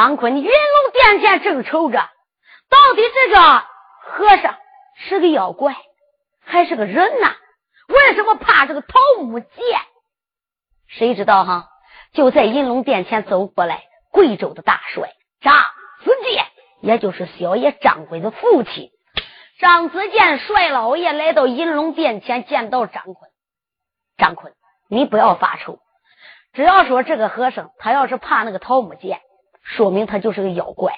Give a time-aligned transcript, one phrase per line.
[0.00, 1.98] 张坤云龙殿前正愁着，
[2.70, 3.64] 到底这个
[4.00, 4.56] 和尚
[4.94, 5.76] 是个妖怪
[6.42, 7.36] 还是个人呐？
[7.86, 9.50] 为什么怕这个桃木剑？
[10.88, 11.68] 谁知道哈？
[12.14, 15.54] 就在银龙殿前走过来，贵州的大帅张
[16.02, 16.46] 子健，
[16.80, 18.88] 也就是小爷张奎的父亲。
[19.58, 23.30] 张子健帅老爷来到银龙殿前，见到张坤。
[24.16, 24.54] 张坤，
[24.88, 25.78] 你不要发愁，
[26.54, 29.20] 只要说这个和尚他要是怕那个桃木剑，
[29.76, 30.94] 说明他就是个妖怪。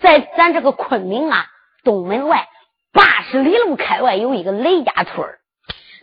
[0.00, 1.46] 在咱这个昆明啊，
[1.82, 2.48] 东门外
[2.92, 5.26] 八十里路开外有一个雷家村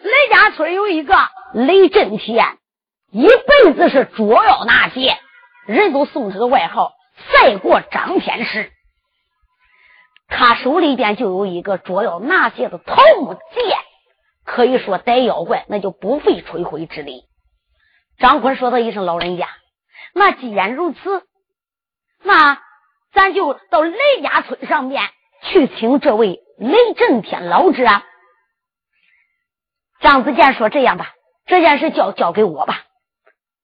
[0.01, 1.15] 雷家村有一个
[1.53, 2.57] 雷震天。
[3.11, 5.17] 一辈子是捉妖拿剑，
[5.65, 6.93] 人都送他个外号
[7.27, 8.71] “赛过张天师”。
[10.29, 13.77] 他手里边就有一个捉妖拿剑的桃木剑，
[14.45, 17.25] 可以说逮妖怪那就不费吹灰之力。
[18.17, 19.49] 张坤说他一声：“老人家，
[20.13, 21.23] 那既然如此，
[22.23, 22.59] 那
[23.13, 25.03] 咱就到雷家村上面
[25.43, 27.83] 去请这位雷震天老者。”
[30.01, 31.11] 张子健说：“这样吧，
[31.45, 32.81] 这件事交交给我吧。”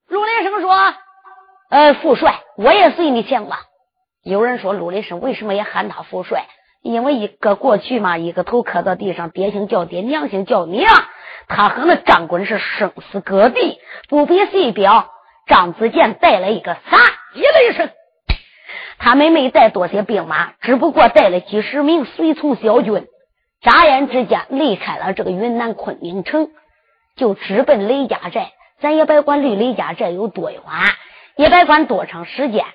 [0.08, 0.94] 陆雷生说
[1.70, 3.60] ：“呃，副帅，我也随你前往。”
[4.24, 6.46] 有人说：“陆雷生为什么也喊他副帅？
[6.84, 10.86] 因为一个过去嘛，一个头磕到地上，爹姓叫爹，娘姓叫娘。
[11.48, 15.12] 他和那张坤是生死隔地，不比谁表。
[15.48, 16.98] 张子健带了一个啥
[17.34, 17.90] 一雷声，
[19.00, 23.08] 他们没带多些兵马，只不过带了几十名随从小军。
[23.62, 26.50] 眨眼之间离开了这个云南昆明城，
[27.16, 28.52] 就直奔雷家寨。
[28.80, 30.62] 咱也别管离雷家寨有多远，
[31.36, 32.66] 也别管多长时间，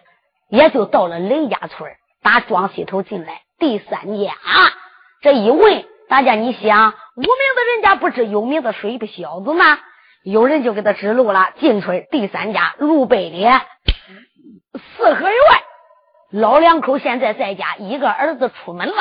[0.49, 4.33] 也就到了雷家村打庄西头进来第三家，
[5.21, 9.79] 这一问，大家你想，无名的人家不知有名的水不小子吗？
[10.25, 13.47] 有人就给他指路了，进村第三家路北里
[14.97, 15.39] 四合院，
[16.33, 18.95] 老两口现在在家，一个儿子出门了，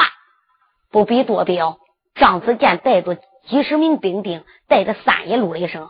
[0.92, 1.78] 不必多表。
[2.14, 3.16] 张子健带着
[3.48, 5.90] 几十名兵丁，带着三爷路雷声。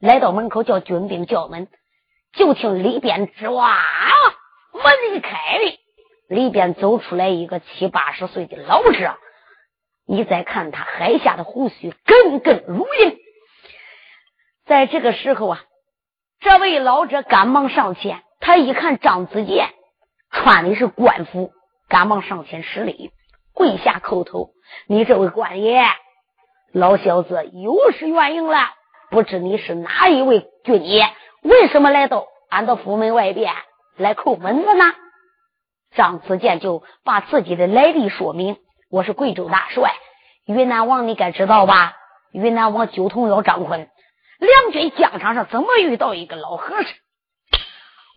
[0.00, 1.68] 来到门口叫军兵叫门，
[2.32, 3.76] 就听里边吱哇，
[4.72, 5.36] 门一开，
[6.28, 9.18] 里边走出来一个七八十岁的老者。
[10.06, 13.18] 你再看他海下的胡须，根根如银。
[14.64, 15.60] 在这个时候啊，
[16.40, 19.68] 这位老者赶忙上前，他一看张子健
[20.42, 21.52] 穿的是官服，
[21.86, 23.10] 赶忙上前施礼，
[23.52, 24.52] 跪下叩头
[24.88, 25.84] ：“你这位官爷，
[26.72, 28.58] 老小子有失远迎了。”
[29.10, 31.06] 不知你是哪一位军爷？
[31.42, 33.52] 为什么来到俺的府门外边
[33.98, 34.94] 来叩门子呢？
[35.94, 38.56] 张子健就把自己的来历说明：
[38.90, 39.92] 我是贵州大帅，
[40.46, 41.96] 云南王，你该知道吧？
[42.32, 43.90] 云南王九童幺张坤，
[44.38, 46.92] 两军疆场上怎么遇到一个老和尚？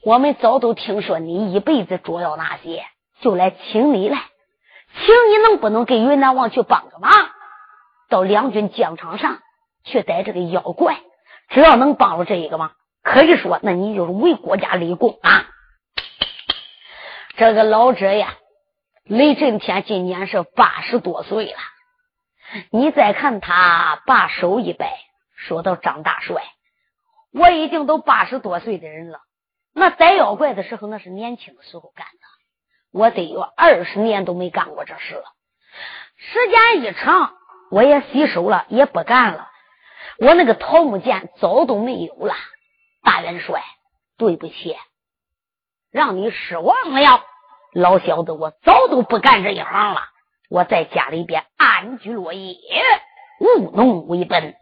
[0.05, 2.85] 我们早都听说你一辈子捉妖那些，
[3.21, 4.17] 就来请你来，
[4.95, 7.11] 请你能不能给云南王去帮个忙？
[8.09, 9.39] 到两军疆场上。
[9.85, 11.01] 去逮这个妖怪，
[11.49, 12.71] 只要能帮着这一个忙，
[13.01, 15.45] 可以说那你就是为国家立功啊！
[17.35, 18.37] 这个老者呀，
[19.03, 21.57] 雷震天今年是八十多岁了。
[22.71, 24.97] 你再看他，把手一摆，
[25.35, 26.41] 说到张大帅，
[27.33, 29.19] 我已经都八十多岁的人了。
[29.73, 32.27] 那逮妖怪的时候，那是年轻的时候干的，
[32.91, 35.23] 我得有二十年都没干过这事了。
[36.15, 37.33] 时间一长，
[37.71, 39.49] 我也洗手了，也不干了。
[40.19, 42.35] 我那个桃木剑早都没有了，
[43.01, 43.63] 大元帅，
[44.17, 44.77] 对不起，
[45.91, 47.23] 让你失望了，
[47.73, 50.01] 老小子，我早都不干这一行了，
[50.49, 52.53] 我在家里边安居乐业，
[53.39, 54.55] 务农为本。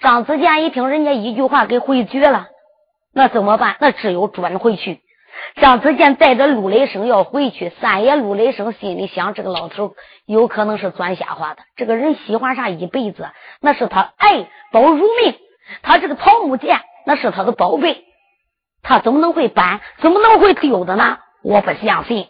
[0.00, 2.48] 张子健一听人家一句话给回绝了，
[3.16, 3.76] 那怎么办？
[3.80, 5.00] 那只有转回去。
[5.54, 9.94] 张子健带着陆雷声要回去，三爷陆雷声心里想：这个老头
[10.26, 11.62] 有可能是钻瞎话的。
[11.76, 13.30] 这个人喜欢啥一辈子，
[13.62, 15.34] 那是他爱宝如命。
[15.80, 18.04] 他这个桃木剑那是他的宝贝，
[18.82, 19.80] 他怎么能会搬？
[20.02, 21.16] 怎么能会丢的呢？
[21.42, 22.28] 我不相信。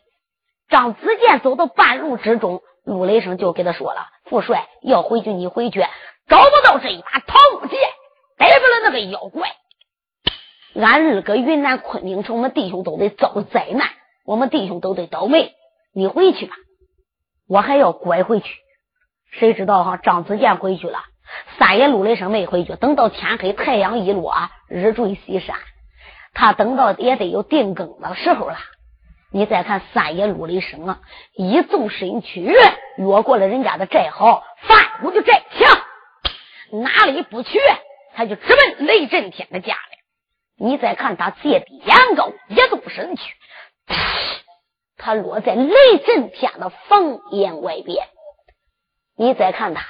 [0.69, 5.81] 张子健走到半路之中，陆雷声就给他说了：“副帅要回去，你回去，
[6.29, 7.77] 找不到这一把桃木剑，
[8.39, 9.49] 逮住了那个妖怪。”
[10.79, 13.89] 俺日搁云南昆明城，我们弟兄都得遭灾难，
[14.27, 15.53] 我们弟兄都得倒霉。
[15.95, 16.55] 你回去吧，
[17.49, 18.55] 我还要拐回去。
[19.31, 19.97] 谁知道哈？
[19.97, 20.99] 张子健回去了，
[21.59, 22.75] 三爷陆雷声没回去。
[22.75, 24.35] 等到天黑，太阳一落，
[24.69, 25.57] 日坠西山，
[26.35, 28.59] 他等到也得有定更的时候了。
[29.33, 31.01] 你再看三爷陆雷声啊，
[31.35, 37.59] 一纵身躯，越过了人家的寨壕，翻过就寨墙，哪里不去，
[38.15, 39.75] 他就直奔雷震天的家。
[40.59, 43.35] 你再看他借的眼高，一动身去，
[44.97, 48.07] 他落在雷震天的房檐外边。
[49.19, 49.85] 你再看他，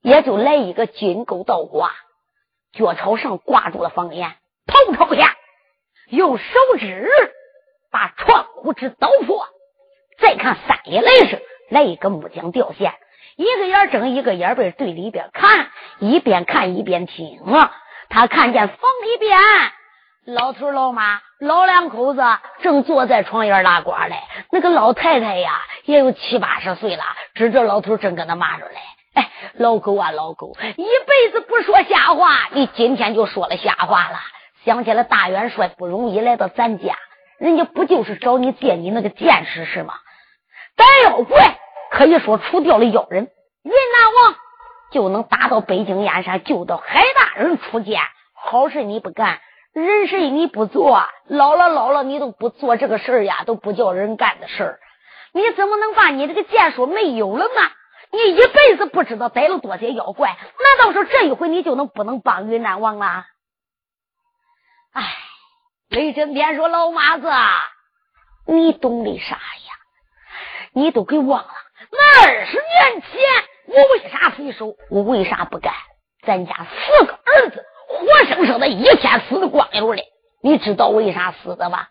[0.00, 1.92] 也就来一个金钩倒挂，
[2.72, 4.36] 脚朝上挂住了房檐，
[4.66, 5.36] 头朝下，
[6.08, 6.44] 用手
[6.78, 7.08] 指
[7.90, 9.48] 把窗户纸捣破。
[10.20, 12.94] 再看三爷来时，来一个木匠吊线，
[13.36, 17.40] 一个眼睁，一个眼背对里边看，一边看一边听。
[18.08, 19.38] 他看见房里边
[20.28, 22.22] 老头老妈老两口子
[22.60, 24.20] 正坐在床沿拉呱嘞，
[24.50, 27.02] 那个老太太呀也有七八十岁了，
[27.34, 28.74] 指着老头正跟他骂着嘞
[29.16, 34.18] ：“哎，老狗啊老狗，一辈子不说瞎话，你今天就说了瞎话了。
[34.66, 36.94] 想起来大元帅不容易来到咱家，
[37.38, 39.94] 人家不就是找你借你那个剑识是吗？
[40.76, 41.56] 逮妖怪
[41.90, 43.30] 可以说除掉了妖人，
[43.62, 44.36] 云南王
[44.92, 47.98] 就能打到北京燕山，救到海大人出剑。
[48.34, 49.40] 好事你不干。”
[49.84, 54.80] 人事你不做，老了老了你都不做这个事儿呀，都不叫人干的事儿，
[55.32, 57.70] 你怎么能把你这个剑术没有了呢？
[58.10, 63.26] 你一辈子不知道逮了多些妖怪，难道说这一回你就能不能帮云南王了？
[64.92, 65.04] 哎，
[65.90, 67.30] 雷震天说：“老妈子，
[68.46, 69.40] 你懂的啥呀？
[70.72, 71.50] 你都给忘了？
[71.92, 73.20] 那二十年前
[73.66, 74.74] 我为啥回手？
[74.90, 75.74] 我为啥不干？
[76.26, 80.02] 咱家四个儿子。”活生生的一天死的光溜的，
[80.42, 81.88] 你知道为啥死的吧？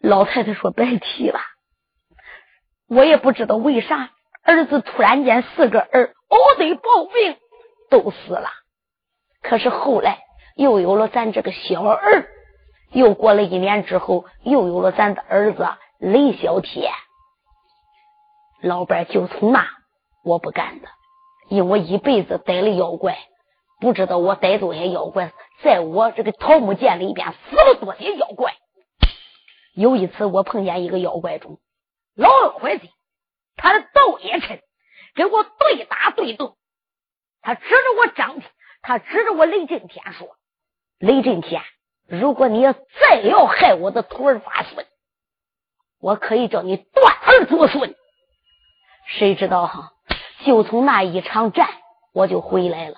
[0.00, 1.40] 老太太说：“别提了，
[2.88, 4.10] 我也不知道为啥，
[4.42, 7.36] 儿子突然间四个儿熬得暴病
[7.90, 8.48] 都死了。
[9.42, 10.20] 可是后来
[10.54, 12.26] 又有了咱这个小儿，
[12.92, 15.68] 又过了一年之后，又有了咱的儿子
[15.98, 16.92] 雷小天。
[18.62, 19.66] 老伴就从那
[20.24, 20.88] 我不干的，
[21.48, 23.18] 因为我一辈子逮了妖怪。”
[23.80, 25.32] 不知道我逮多些妖怪，
[25.62, 28.54] 在我这个桃木剑里边死了多些妖怪。
[29.74, 31.58] 有一次我碰见一个妖怪中
[32.14, 32.90] 老二伙计，
[33.56, 34.60] 他的斗也沉，
[35.14, 36.56] 跟我对打对斗。
[37.42, 38.50] 他指着我张天，
[38.80, 40.28] 他指着我雷震天说
[40.98, 41.62] ：“雷震天，
[42.08, 44.86] 如果你要再要害我的徒儿发孙，
[46.00, 47.94] 我可以叫你断儿绝孙。”
[49.06, 49.92] 谁知道哈？
[50.44, 51.68] 就从那一场战，
[52.14, 52.96] 我就回来了。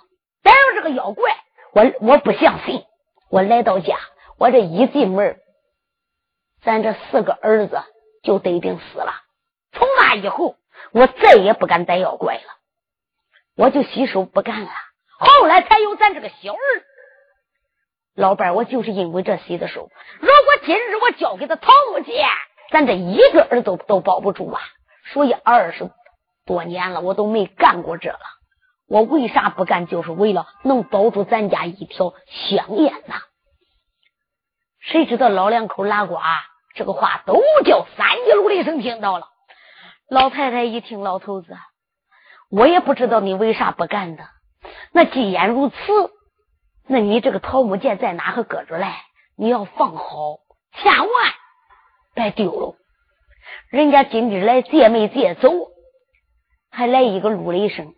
[0.49, 1.37] 还有这个妖怪，
[1.73, 2.85] 我我不相信。
[3.29, 3.99] 我来到家，
[4.39, 5.39] 我这一进门，
[6.63, 7.83] 咱这四个儿子
[8.23, 9.13] 就得病死了。
[9.73, 10.57] 从那以后，
[10.93, 12.43] 我再也不敢逮妖怪了，
[13.57, 14.71] 我就洗手不干了。
[15.19, 16.59] 后来才有咱这个小儿
[18.15, 19.91] 老伴我就是因为这洗的手。
[20.21, 22.27] 如果今日我交给他桃木剑，
[22.71, 24.61] 咱这一个儿子都保不住啊。
[25.13, 25.91] 所以二十
[26.47, 28.19] 多年了，我都没干过这了。
[28.89, 29.87] 我为啥不干？
[29.87, 33.17] 就是为了能保住咱家一条香烟呐！
[34.81, 36.17] 谁知道老两口拉呱，
[36.75, 39.29] 这个话都叫三姐卢雷声听到了。
[40.09, 41.55] 老太太一听，老头子，
[42.51, 44.25] 我也不知道你为啥不干的。
[44.93, 45.77] 那既然如此，
[46.87, 49.03] 那你这个桃木剑在哪个搁着来？
[49.37, 50.39] 你要放好，
[50.73, 51.09] 千万
[52.15, 52.75] 别丢了。
[53.69, 55.51] 人家今日来借没借走，
[56.71, 57.95] 还来一个卢雷声。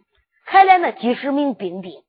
[0.50, 2.02] 还来那几十名兵丁，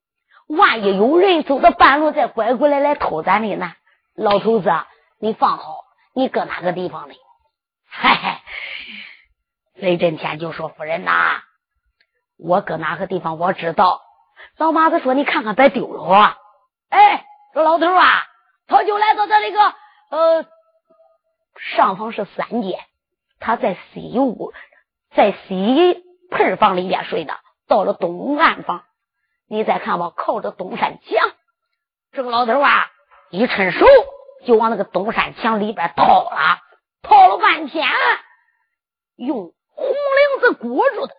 [0.48, 3.72] 万一有人走到半路再拐过来来偷咱的呢？
[4.16, 4.72] 老头子，
[5.20, 5.84] 你放好，
[6.16, 7.14] 你搁哪个地方呢？
[7.88, 8.42] 嗨嗨，
[9.76, 11.44] 雷震天就说：“夫人呐，
[12.40, 14.02] 我搁哪个地方我知道。”
[14.58, 16.38] 老妈子说：“你看看，别丢了啊！”
[16.90, 18.26] 哎，这老头啊，
[18.66, 19.62] 他就来到这里个
[20.10, 20.46] 呃
[21.76, 22.80] 上方是三间，
[23.40, 24.52] 他在西屋，
[25.16, 27.38] 在西盆房里边睡的。
[27.72, 28.84] 到了东岸房，
[29.48, 31.32] 你再看吧，靠着东山墙，
[32.12, 32.92] 这个老头啊，
[33.30, 33.86] 一伸手
[34.46, 36.60] 就往那个东山墙里边掏了，
[37.02, 37.88] 掏了半天，
[39.16, 41.16] 用红领子裹住的。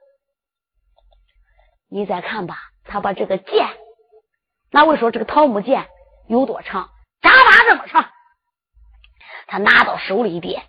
[1.89, 3.67] 你再看吧，他把这个剑，
[4.71, 5.89] 那我说这个桃木剑
[6.29, 6.91] 有多长？
[7.23, 8.11] 扎把这么长。
[9.47, 10.65] 他拿到手里边，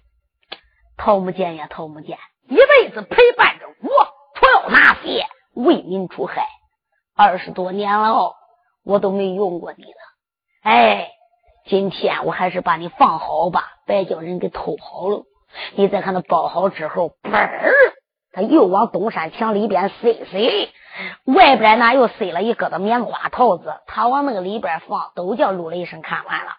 [0.95, 5.27] 桃木剑呀，桃木剑，一辈子陪伴着我，除了那些。
[5.53, 6.47] 为民除害，
[7.15, 8.35] 二十多年了，
[8.83, 9.99] 我都没用过你了。
[10.63, 11.09] 哎，
[11.65, 15.23] 今天我还是把你放好吧，别叫人给偷跑了。
[15.75, 17.71] 你再看他包好之后，嘣儿，
[18.31, 20.69] 他又往东山墙里边塞塞，
[21.25, 26.53] 外边呢又塞了一疙瘩棉花套子，他往那个里边放，都叫陆雷声看完了。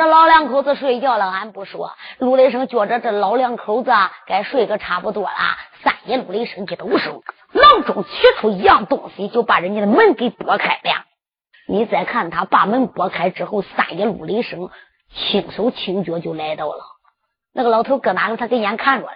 [0.00, 1.92] 这老两口子睡觉了，俺不说。
[2.20, 3.92] 陆雷声觉着这老两口子
[4.26, 5.36] 该睡个差不多了，
[5.82, 7.22] 三爷陆雷声一抖手。
[7.52, 11.04] 囊中取出一样东西，就把人家的门给拨开了。
[11.68, 14.70] 你再看他把门拨开之后，三爷陆雷声
[15.12, 16.82] 轻手轻脚就来到了。
[17.52, 18.38] 那个老头搁哪个？
[18.38, 19.12] 他给眼看着嘞。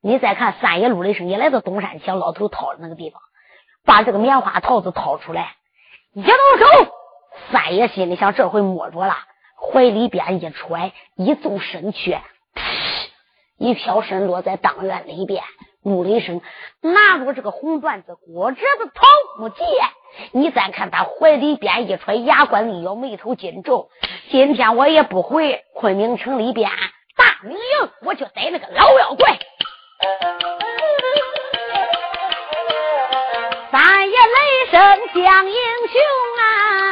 [0.00, 3.20] 你再看三爷陆雷声也来到东山墙，老头掏的那个地方，
[3.84, 5.56] 把这个棉花套子掏出来，
[6.12, 6.92] 一动手，
[7.50, 9.16] 三爷心里想：这回摸着了。
[9.72, 12.18] 怀里边一揣，一纵身去，
[13.58, 15.42] 一飘身落在当院里边。
[15.82, 16.40] 陆雷声
[16.80, 19.02] 拿着这个红缎子裹着的桃
[19.38, 19.66] 木剑，
[20.32, 23.90] 你再看他怀里边一揣，牙关一咬，眉头紧皱。
[24.30, 26.70] 今天我也不回昆明城里边
[27.16, 29.38] 大明营，我就逮那个老妖怪。
[33.70, 34.80] 三爷雷声
[35.14, 36.00] 将英雄
[36.38, 36.42] 啊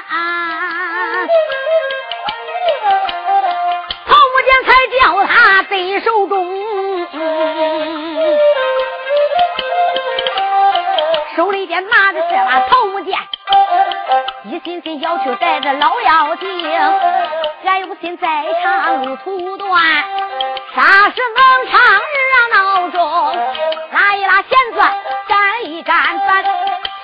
[0.08, 1.26] 啊，
[5.72, 7.08] 得手中，
[11.34, 13.18] 手里边拿的这把桃木剑，
[14.44, 16.46] 一心心要去带着老妖精，
[17.64, 19.82] 俺有心在长路途断，
[20.74, 22.20] 啥时能唱热
[22.54, 23.00] 闹中，
[23.92, 24.78] 拉一拉弦子，
[25.26, 26.44] 干一干饭，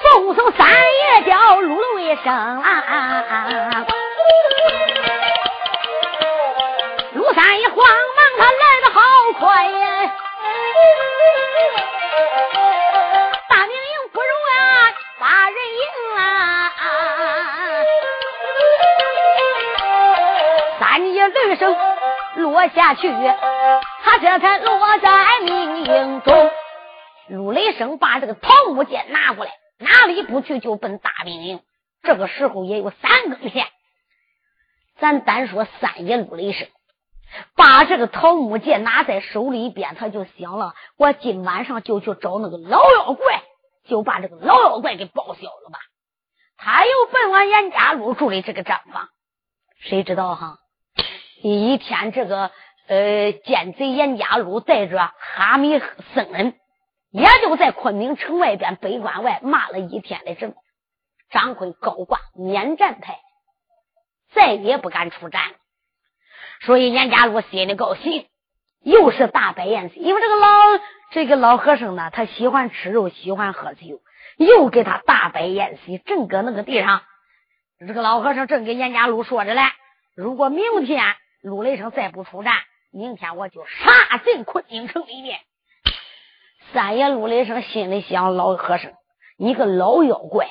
[0.02, 3.86] 送送三爷叫陆了一声啊！
[7.14, 8.07] 陆三爷慌忙他来的好
[9.38, 10.14] 快呀，
[13.48, 15.82] 大明营不容啊，把人营
[16.16, 16.72] 啊！
[20.80, 21.76] 三爷雷声
[22.36, 23.08] 落下去。
[24.02, 26.50] 他这才落在命营中，
[27.28, 31.60] 陆雷声把这个桃木剑拿过来，哪里不去就奔大明营。
[32.02, 33.68] 这个时候也有三更天，
[34.98, 36.66] 咱单说三爷陆雷声，
[37.56, 43.42] 把这个桃木剑拿在手里边，他就想了：我今晚上就去找那个老妖怪，
[43.86, 45.78] 就把这个老妖怪给报销了吧。
[46.56, 49.08] 他又奔往严家路住的这个账房，
[49.80, 50.58] 谁知道哈？
[51.42, 52.50] 一天这个。
[52.90, 55.78] 呃，奸贼严家禄带着哈密
[56.14, 56.54] 僧人，
[57.10, 60.54] 也就在昆明城外边北关外骂了一天的阵，
[61.28, 63.20] 张坤高挂免战牌，
[64.32, 65.56] 再也不敢出战了。
[66.62, 68.26] 所以严家禄心里高兴，
[68.82, 70.00] 又是大摆宴席。
[70.00, 70.48] 因为这个老
[71.12, 74.00] 这个老和尚呢，他喜欢吃肉，喜欢喝酒，
[74.36, 75.98] 又给他大摆宴席。
[75.98, 77.02] 正搁那个地上，
[77.86, 79.62] 这个老和尚正跟严家禄说着嘞：
[80.16, 81.02] 如果明天
[81.42, 82.54] 陆雷声再不出战。
[82.90, 85.40] 明天我就杀进昆明城里面。
[86.72, 88.92] 三爷陆雷声心里想：老和尚，
[89.36, 90.48] 你个老妖怪！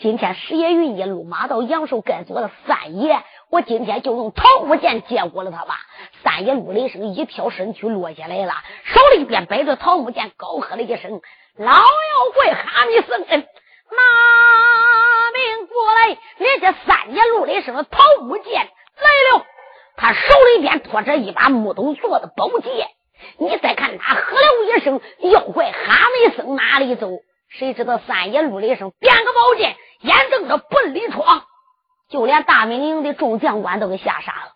[0.00, 3.20] 今天石爷云一路马到阳寿该做的三爷，
[3.52, 5.78] 我今天就用桃木剑接过了他吧。
[6.24, 8.54] 三爷陆雷声一飘身躯落下来了，
[8.84, 11.20] 手里边摆着桃木剑，高喝了一声
[11.58, 11.82] ：“老妖
[12.34, 13.26] 怪哈密僧，拿
[15.34, 19.44] 命过来！”连这三爷陆雷声的桃木剑来了。
[19.98, 22.88] 他手里边托着一把木头做的宝剑，
[23.36, 24.98] 你再看他喝了一声，
[25.30, 27.10] 妖怪哈没僧哪里走？
[27.50, 31.44] 谁知道三爷陆雷声点个宝剑，眼瞪着奔里闯，
[32.12, 34.52] 就连大明营的众将官都给吓傻了。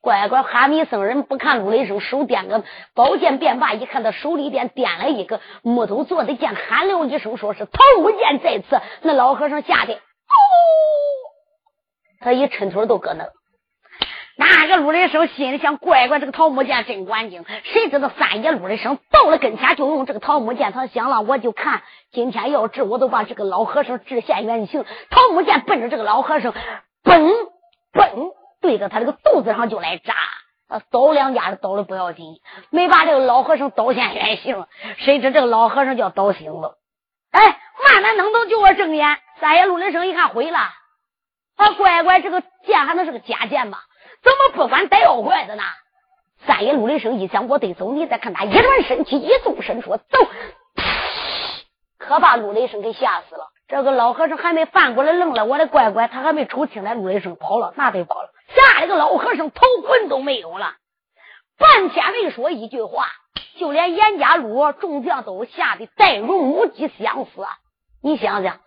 [0.00, 8.80] 乖乖，哈密僧人不看鲁雷声手点个宝剑便罢，一看他手里边点了一个木头做的剑，喊了一声，说是桃木剑在此。
[9.02, 10.00] 那老和尚吓得哦，
[12.18, 13.28] 他一抻腿都搁那。
[14.36, 17.44] 那个陆林生心里想：乖乖，这个桃木剑真管劲。
[17.64, 20.72] 谁知道三爷陆林生到了跟前，就用这个桃木剑。
[20.72, 24.84] 他想了，我就看今天要治，我都把这个老和尚治现原形。
[25.10, 26.54] 桃木剑奔着这个老和尚，
[27.04, 27.30] 嘣
[27.92, 30.14] 嘣，对着他这个肚子上就来扎。
[30.68, 34.64] 他倒两家的倒的不要紧，没把这个老和尚刀现原形。
[34.96, 36.78] 谁知这个老和尚叫刀醒了，
[37.30, 39.18] 哎，慢慢弄到就我睁眼。
[39.40, 40.58] 三爷陆林生一看毁了，
[41.56, 43.78] 啊，乖乖，这个剑还能是个假剑吗？
[44.22, 45.62] 怎么不管带妖怪的呢？
[46.44, 47.92] 三爷陆雷声一想，我得走。
[47.92, 50.04] 你再看他一转身体，一纵身说走，
[51.98, 53.48] 可把陆雷声给吓死了。
[53.68, 55.44] 这个老和尚还没翻过来，愣了。
[55.44, 58.30] 我的乖乖，他还没瞅清来，陆雷声跑了，那得跑了。
[58.48, 60.74] 吓得个老和尚头魂都没有了，
[61.58, 63.06] 半天没说一句话，
[63.58, 67.46] 就连严家路众将都吓得呆如木鸡相似。
[68.02, 68.58] 你想想。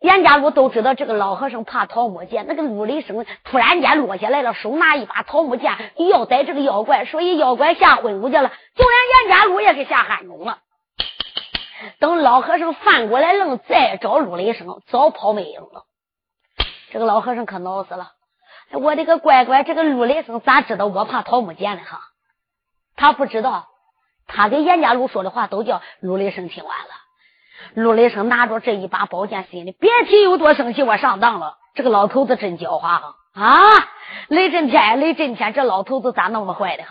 [0.00, 10.58] 严家禄都知道这个老和尚怕桃木剑，那个陆雷声突然间落下来了，手拿一把桃木剑要逮这个妖怪，所以妖怪吓昏过去了，就连严家禄也给吓汗中了。
[11.98, 15.84] 等老和尚翻过来愣再找陆雷声，早跑没影了。
[16.90, 18.12] 这个老和尚可恼死了，
[18.72, 21.82] 我的个乖乖，这个陆雷声咋知道我怕桃木剑的？
[21.82, 22.00] 哈，
[22.96, 23.68] 他不知道，
[24.26, 27.05] 他给严家禄说的话都叫陆雷声听完了。
[27.74, 30.82] 陆雷声拿着这一把宝剑，心里别提有多生气。
[30.82, 33.60] 我上当了，这个老头子真狡猾啊！
[34.28, 36.84] 雷震天，雷震天，这老头子咋那么坏的？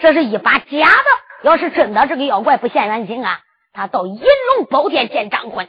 [0.00, 1.04] 这是一把假的。
[1.42, 3.40] 要是真的，这个妖怪不现原形啊，
[3.72, 4.20] 他到银
[4.56, 5.68] 龙宝殿见张坤，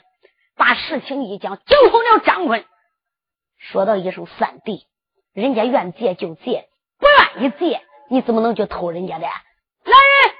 [0.57, 2.65] 把事情一讲，就通了张坤，
[3.57, 4.87] 说到一声三弟，
[5.33, 6.65] 人家愿借就借，
[6.99, 7.05] 不
[7.37, 9.25] 愿意借，你怎么能去偷人家的？
[9.25, 9.31] 来
[9.91, 10.33] 人，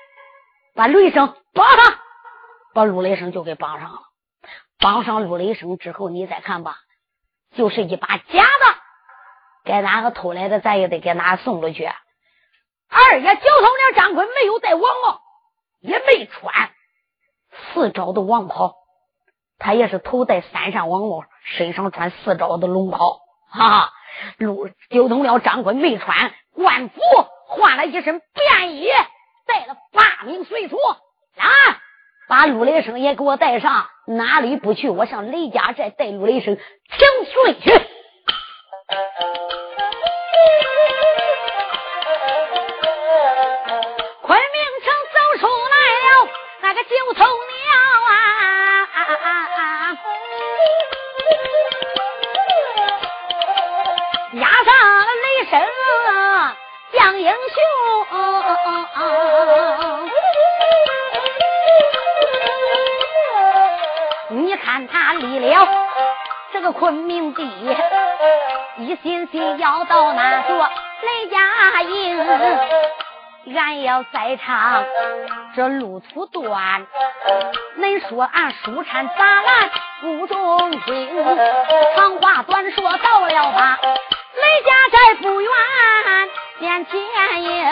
[0.74, 2.00] 把雷声绑上，
[2.74, 4.00] 把陆雷声就给绑上了。
[4.80, 6.78] 绑上陆雷声之后，你再看吧，
[7.54, 8.78] 就是一把假的，
[9.66, 11.86] 该哪个偷来的，咱也得给哪个送出去。
[11.86, 15.22] 二爷交头娘张坤没有戴王帽，
[15.80, 16.72] 也没穿
[17.74, 18.76] 四招的王袍，
[19.58, 23.20] 他也是头戴三山王帽，身上穿四招的龙袍。
[23.50, 23.92] 哈，
[24.38, 27.02] 陆九头鸟张坤没穿官服，
[27.48, 28.88] 换了一身便衣，
[29.46, 30.80] 带了八名随从。
[31.36, 31.46] 来。
[32.30, 34.88] 把陆雷声也给我带上，哪里不去？
[34.90, 37.72] 我上雷家寨带陆雷声请罪去。
[44.22, 46.08] 昆明城走出来了
[46.62, 47.28] 那个九头鸟
[48.12, 48.14] 啊，
[54.34, 54.70] 押上
[55.00, 55.60] 了雷声
[56.94, 57.36] 将英雄。
[64.64, 65.68] 看他立了。
[66.52, 67.44] 这个昆明地，
[68.78, 70.68] 一心心要到那座
[71.04, 72.28] 雷家营，
[73.56, 74.84] 俺要再唱
[75.56, 76.88] 这路途短，
[77.78, 79.70] 恁说俺书山杂兰
[80.02, 81.26] 不中听，
[81.96, 85.52] 长话短说到了吧，雷家寨不远
[86.60, 87.68] 面前迎，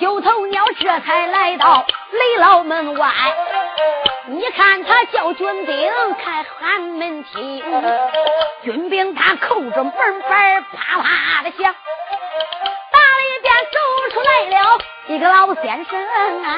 [0.00, 3.08] 九头鸟这才来到雷牢门外。
[4.32, 7.64] 你看他叫军兵开寒门厅，
[8.62, 11.74] 军兵他扣着门板啪啪的响。
[12.92, 13.78] 大里边走
[14.12, 16.00] 出来了一个老先生
[16.44, 16.48] 啊，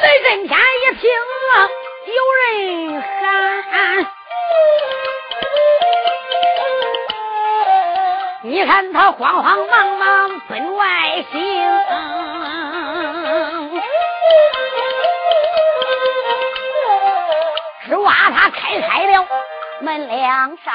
[0.00, 1.10] 雷震天一听
[1.50, 1.68] 啊
[2.06, 3.02] 有人
[3.72, 4.06] 喊，
[8.42, 11.59] 你看他慌慌忙忙奔外行。
[18.48, 19.26] 开开了
[19.80, 20.74] 门两扇，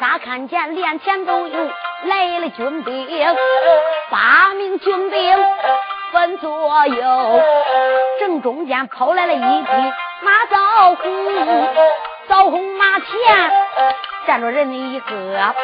[0.00, 1.70] 咋看见连前都有
[2.04, 3.36] 来了军兵，
[4.10, 5.38] 八名军兵
[6.12, 7.42] 分左右，
[8.20, 9.70] 正中间跑来了一匹
[10.22, 11.74] 马枣红，
[12.28, 13.52] 枣红马前
[14.26, 15.54] 站着人一个，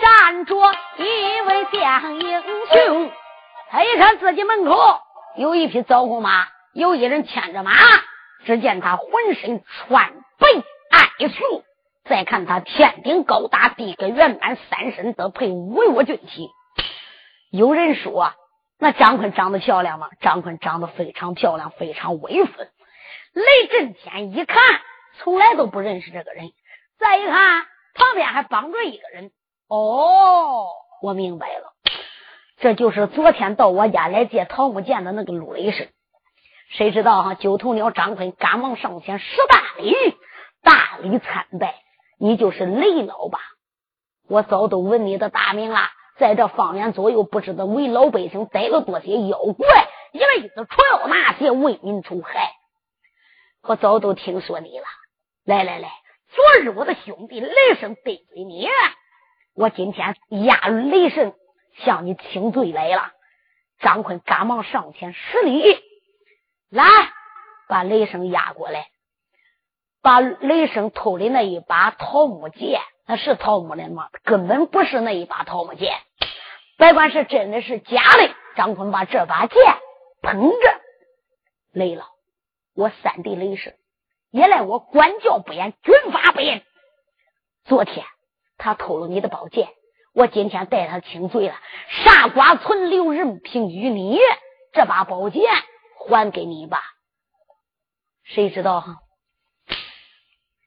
[0.00, 0.54] 站着
[0.96, 2.42] 一位将英
[2.72, 3.10] 雄。
[3.70, 5.00] 他一看自己门口
[5.36, 7.72] 有一匹枣红马，有一人牵着马。
[8.46, 10.48] 只见他浑身穿白
[10.90, 11.64] 爱素，
[12.04, 16.48] 再看他天顶高大，地根圆满，三身得配五岳俊体。
[17.50, 18.32] 有人说，
[18.78, 20.08] 那张坤长得漂亮吗？
[20.20, 22.68] 张坤长得非常漂亮，非常威风。
[23.32, 24.62] 雷震天一看，
[25.18, 26.50] 从来都不认识这个人。
[26.98, 29.32] 再一看，旁边还绑着一个人。
[29.68, 30.68] 哦，
[31.02, 31.72] 我明白了，
[32.58, 35.88] 这就是昨天到我家来借桃木剑的那个陆雷声。
[36.70, 37.34] 谁知道哈？
[37.34, 39.94] 九头鸟张坤赶忙上前十大礼，
[40.62, 41.74] 大礼参拜。
[42.18, 43.38] 你就是雷老吧？
[44.28, 45.80] 我早都闻你的大名了，
[46.18, 52.52] 在这方圆左右，不知道为老百姓逮了多些妖怪，一辈子除了那些为民除害。
[53.62, 54.84] 我早都听说你了。
[55.44, 55.88] 来来来，
[56.30, 58.68] 昨日我的兄弟雷声得罪你，
[59.54, 61.34] 我今天押雷神
[61.84, 63.12] 向你请罪来了。
[63.78, 65.85] 张坤赶忙上前施礼。
[66.68, 66.84] 来，
[67.68, 68.88] 把雷声押过来，
[70.02, 74.08] 把雷声偷的那一把桃木剑，那是桃木的吗？
[74.24, 75.96] 根本不是那一把桃木剑，
[76.76, 78.34] 别管是真的是假的。
[78.56, 79.56] 张坤把这把剑
[80.22, 80.80] 捧着，
[81.72, 82.06] 雷了，
[82.74, 83.72] 我三弟雷声，
[84.30, 86.64] 也赖我管教不严，军法不严。
[87.64, 88.04] 昨天
[88.58, 89.68] 他偷了你的宝剑，
[90.14, 91.54] 我今天带他请罪了，
[91.90, 94.18] 杀瓜存留，任凭于你。
[94.72, 95.42] 这把宝剑。
[96.08, 96.80] 还给你吧，
[98.24, 98.96] 谁知道哈？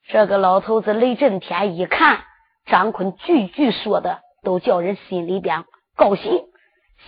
[0.08, 2.24] 这个老头子雷震天一看
[2.66, 5.64] 张坤句句说的，都叫人心里边
[5.96, 6.44] 高兴，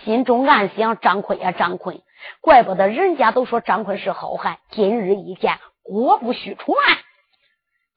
[0.03, 2.01] 心中暗想：张坤呀，张坤，
[2.41, 4.57] 怪不得人家都说张坤是好汉。
[4.71, 6.77] 今日一见，果不虚传。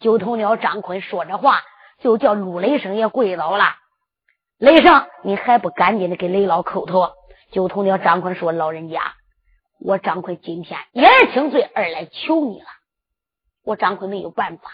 [0.00, 1.60] 九头鸟张坤说着话，
[2.00, 3.76] 就叫陆雷声也跪倒了。
[4.58, 7.12] 雷声，你还不赶紧的给雷老叩头？
[7.52, 9.14] 九头鸟张坤说：“老人家。”
[9.78, 12.66] 我张坤今天一来请罪，二来求你了。
[13.64, 14.70] 我张坤没有办法。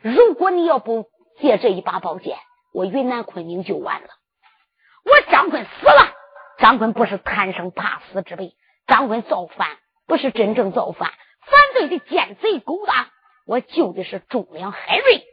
[0.00, 1.06] 如果你要不
[1.40, 2.38] 借这一把宝剑，
[2.72, 4.08] 我云南昆明就完了。
[5.04, 6.14] 我张坤死了。
[6.58, 8.54] 张坤不是贪生怕死之辈，
[8.86, 13.06] 张坤造反不是真正造反，反对的奸贼勾当。
[13.46, 15.24] 我救的是忠良海瑞，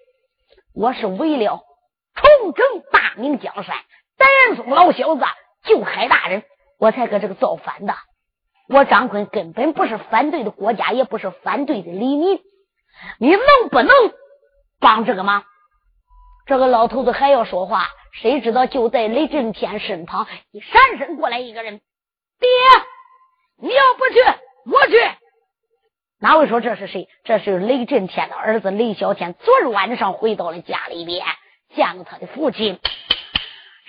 [0.74, 1.66] 我是为了
[2.14, 3.76] 重整大明江山。
[4.18, 5.24] 戴元松老小子
[5.64, 6.44] 救海大人，
[6.80, 7.94] 我才搁这个造反的。
[8.70, 12.42] 我张坤根本不是反对的国家，也不是反对的黎民。
[13.20, 13.40] 你能
[13.72, 13.92] 不能
[14.80, 15.44] 帮这个忙？
[16.46, 17.88] 这个老头子还要说话。
[18.14, 21.82] 谁知道就在雷震天身旁一闪身过来一个人，
[22.40, 22.50] 爹，
[23.62, 24.20] 你要不去，
[24.72, 24.98] 我去。
[26.20, 27.08] 哪位说这是谁？
[27.24, 29.36] 这是雷震天的儿子雷小天。
[29.36, 31.24] 昨日晚上回到了家里边，
[31.76, 32.80] 见了他的父亲。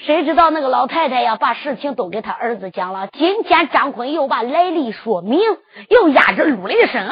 [0.07, 3.09] 谁知道那个老太太呀，把事情都给他儿子讲了。
[3.09, 5.41] 今天张坤又把来历说明，
[5.91, 7.11] 又压着陆雷声。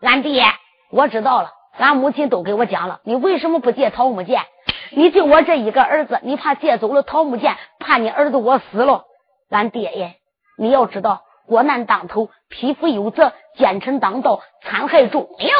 [0.00, 0.46] 俺爹，
[0.90, 3.00] 我知道了，俺母亲都给我讲了。
[3.04, 4.46] 你为什么不借桃木剑？
[4.92, 9.04] 你就我这一个儿子，你怕借走了桃木剑，怕你儿子我死了。
[9.50, 10.14] 俺爹耶，
[10.56, 15.50] 你要知道，国难当头，匹夫有责，奸臣当道，残害忠良。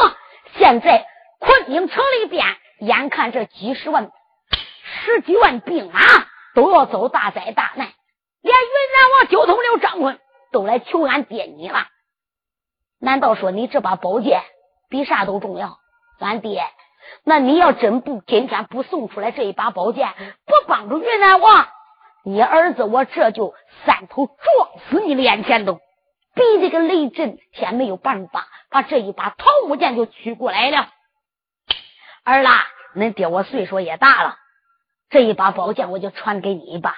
[0.57, 1.05] 现在
[1.37, 2.43] 昆明城里边，
[2.79, 4.09] 眼看这几十万、
[4.83, 5.99] 十几万兵马
[6.53, 7.91] 都要遭大灾大难，
[8.41, 10.19] 连云南王九头鸟张坤
[10.51, 11.87] 都来求俺爹你了。
[12.99, 14.43] 难道说你这把宝剑
[14.89, 15.77] 比啥都重要？
[16.19, 16.63] 俺爹。
[17.25, 20.13] 那你要真不今天不送出来这一把宝剑，
[20.45, 21.67] 不帮助云南王，
[22.23, 23.53] 你儿子我这就
[23.85, 25.81] 三头撞死你脸前头，
[26.33, 30.87] 比这个雷震天没有办法把这一把桃木剑就取过来了。
[32.23, 34.37] 儿啦，恁爹我岁数也大了，
[35.13, 36.95] 这一把宝剑我就传给你吧，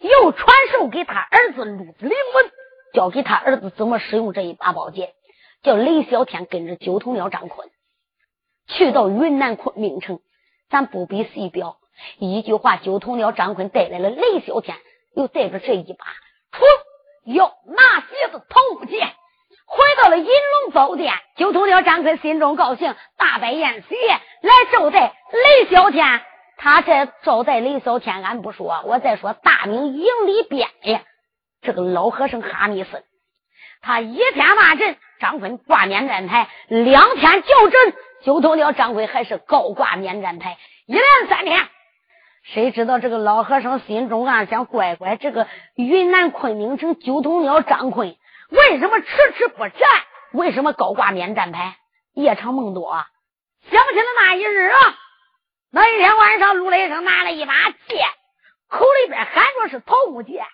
[0.00, 2.50] 又传授给他儿子陆子灵文，
[2.92, 5.12] 教给他儿子怎么使用这一把宝剑，
[5.62, 7.70] 叫雷小天跟着九头鸟张坤。
[8.66, 10.18] 去到云南昆明城，
[10.68, 11.76] 咱不比细表。
[12.18, 14.76] 一句话，九头鸟张坤带来了雷小天，
[15.14, 16.04] 又带着这一把
[16.50, 16.64] 出
[17.24, 19.06] 要拿鞋的桃木剑，
[19.66, 21.14] 回到了银龙宝殿。
[21.36, 26.20] 九头鸟张坤心中高兴，大摆宴席来招待雷小天。
[26.56, 31.02] 他在招待雷小天，俺不说，我再说大明营里边呀，
[31.60, 33.02] 这个老和尚哈密森，
[33.80, 37.94] 他一天骂阵，张坤挂免战牌，两天叫阵。
[38.22, 41.68] 九头鸟张坤还是高挂免战牌，一连三天。
[42.44, 48.16] 谁知道这个老和尚心中暗想：乖乖，这个云南昆明城九头鸟张坤
[48.50, 49.72] 为什么迟迟不战？
[50.32, 51.76] 为什么高挂免战牌？
[52.14, 52.92] 夜长梦多，
[53.70, 54.78] 想起了那一日啊，
[55.74, 58.06] 那一天晚上，陆雷声拿了一把剑，
[58.68, 60.44] 口里边喊着是桃木剑。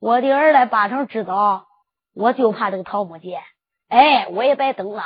[0.00, 1.68] 我的儿来八成知道，
[2.12, 3.40] 我就怕这个桃木剑。
[3.88, 5.04] 哎，我也白等了。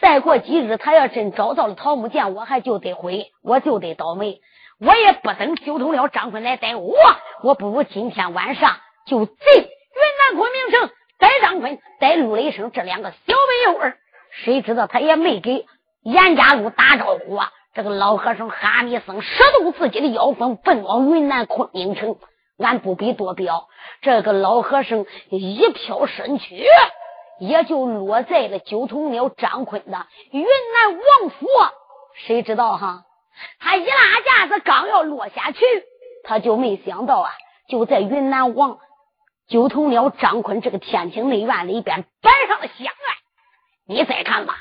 [0.00, 4.40] 再过几日，他要真找到了桃木剑，我还就得毁，我就得倒霉。
[4.80, 6.96] 我也不等九头鸟张坤来逮我，
[7.42, 13.98] 我不如今天晚上就进云南昆明城逮张坤，逮陆雷声这两个小辈会儿。
[14.30, 15.66] 谁知道他也没给
[16.00, 17.52] 严家路打招呼啊！
[17.74, 22.16] 这个老和尚哈密僧使动自己的妖风，奔往云南昆明城。
[22.58, 23.68] 俺不必多表，
[24.02, 26.64] 这个老和尚一飘身躯。
[27.40, 31.46] 也就落在了九头鸟张坤的云南王府。
[32.16, 33.04] 谁知道哈？
[33.60, 33.94] 他一拉
[34.26, 35.64] 架子，刚要落下去，
[36.24, 37.30] 他就没想到啊，
[37.68, 38.78] 就在云南王
[39.46, 43.16] 九头鸟张坤这个天庭内院里边摆上了香案。
[43.86, 44.56] 你再看吧，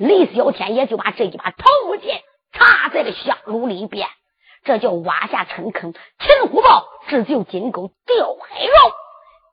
[0.00, 4.08] 李小天也就把这一把桃木剑插在了香炉里边，
[4.64, 8.92] 这叫挖下陈坑擒虎豹，自救金钩钓海捞。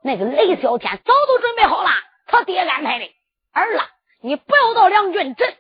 [0.02, 1.90] 那个雷小天早都准备好了。
[2.28, 3.06] 他爹安排的，
[3.52, 3.90] 儿啊，
[4.22, 5.54] 你不要到梁郡镇，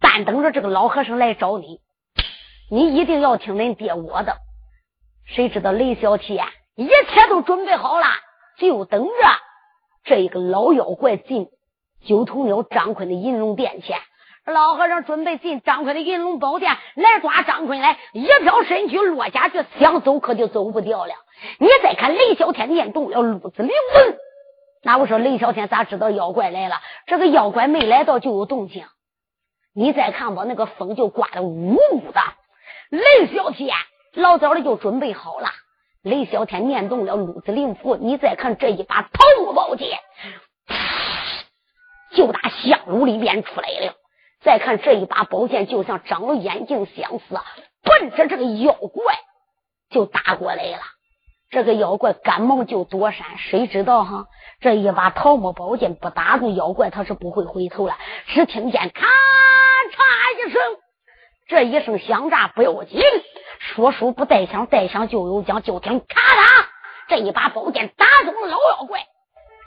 [0.00, 1.80] 单等着这个老和尚来找你。
[2.70, 4.36] 你一定要听恁爹我的。
[5.24, 8.06] 谁知道雷小天一切都准备好了，
[8.58, 9.12] 就等着
[10.04, 11.48] 这一个老妖怪进
[12.04, 13.98] 九头鸟张坤的银龙殿前。
[14.50, 21.14] 老和尚准备进张坤的银龙宝殿来抓张坤来，一飘身躯落下去，想走可就走不掉了。
[21.58, 24.18] 你再看雷小天念动了路子灵文。
[24.82, 26.76] 那我说雷小天咋知道妖怪来了？
[27.06, 28.84] 这个妖怪没来到就有动静。
[29.74, 32.20] 你再看我，那个风就刮得呜呜的。
[32.90, 33.74] 雷小天
[34.14, 35.48] 老早的就准备好了。
[36.02, 39.98] 雷小天念动了炉子灵符，你再看这一把桃木宝剑，
[42.14, 43.94] 就打香炉里边出来了。
[44.42, 47.38] 再看这一把宝剑，就像长了眼睛相似，
[47.82, 49.14] 奔着这个妖怪
[49.90, 50.80] 就打过来了。
[51.50, 54.26] 这个妖怪赶忙就躲闪，谁知道哈？
[54.60, 57.98] 这一把桃木宝剑不打住妖怪，他是不会回头了。
[58.28, 60.46] 只听见咔嚓。
[60.46, 60.62] 一声，
[61.48, 63.02] 这一声响炸不要紧，
[63.58, 65.60] 说书不带响，带响就有奖。
[65.62, 66.66] 就听咔嚓，
[67.08, 69.00] 这一把宝剑打中了老妖怪，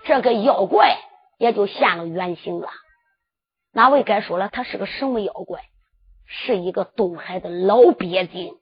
[0.06, 0.98] 这个妖怪
[1.38, 2.70] 也就现了原形了。
[3.74, 5.62] 哪位该说了，他是个什么妖怪？
[6.26, 8.56] 是一个东海的老鳖精。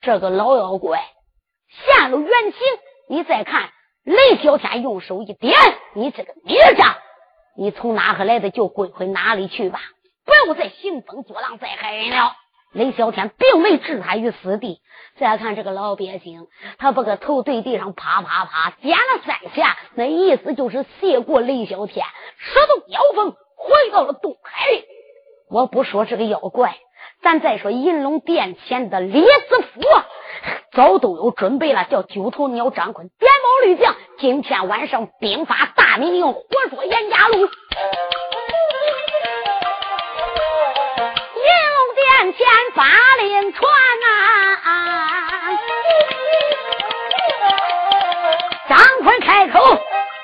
[0.00, 1.04] 这个老妖怪
[1.68, 2.60] 现了原形，
[3.08, 3.70] 你再看
[4.04, 5.54] 雷小天用手一点，
[5.94, 6.96] 你这个孽障，
[7.56, 9.80] 你从哪个来的就滚回哪里去吧，
[10.24, 12.32] 不要再兴风作浪，再害人了。
[12.72, 14.80] 雷小天并没置他于死地。
[15.18, 16.46] 再看这个老鳖精，
[16.78, 22.06] 他把个头对地上啪啪啪点了三下，那意思就是谢过雷小天，
[22.38, 24.66] 使动妖风回到了东海。
[25.50, 26.76] 我不说这个妖怪。
[27.22, 29.28] 咱再说银龙殿前的李子
[29.62, 29.80] 府，
[30.72, 37.38] 早都有准备了，叫九头鸟张坤点毛绿将，今天晚上兵发大明营，活捉严家路。
[37.38, 37.46] 银
[41.72, 42.84] 龙殿前发
[43.22, 43.62] 令传
[44.04, 44.06] 呐，
[48.68, 49.58] 张坤开口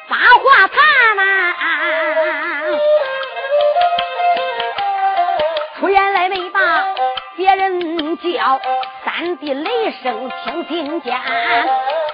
[0.09, 1.23] 把话谈呐。
[1.23, 2.62] 啊
[5.83, 6.61] 出言来没把
[7.37, 8.61] 别人叫，
[9.05, 11.21] 三弟雷声听听见。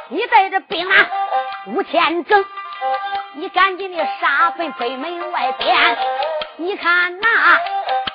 [0.08, 0.94] 你带着兵马
[1.66, 2.46] 五千整，
[3.34, 5.76] 你赶紧的杀奔北门外边。
[6.56, 7.60] 你看那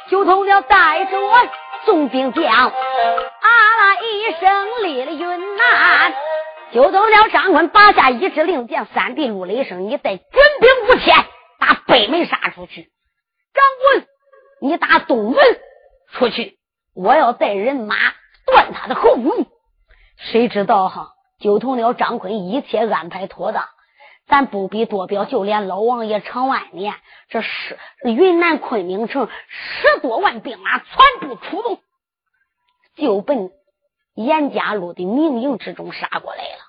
[0.10, 1.48] 九头鸟带着我
[1.86, 6.16] 送兵将，啊啦一声立了云南。
[6.74, 10.26] 九头鸟张坤拔下一支令箭，三弟陆雷声，你带军
[10.60, 11.16] 兵五千
[11.60, 12.89] 打北门杀出去。
[13.54, 13.63] 张
[14.02, 14.08] 坤。
[14.63, 15.36] 你打东门
[16.13, 16.58] 出去，
[16.95, 17.97] 我要带人马
[18.45, 19.45] 断他的后路。
[20.15, 21.10] 谁知道哈？
[21.41, 23.65] 九头鸟张坤一切安排妥当，
[24.26, 26.93] 咱不必多表，就连老王爷常万年，
[27.28, 31.80] 这是云南昆明城十多万兵马全部出动，
[32.95, 33.52] 就奔
[34.15, 36.60] 严家路的明营之中杀过来了。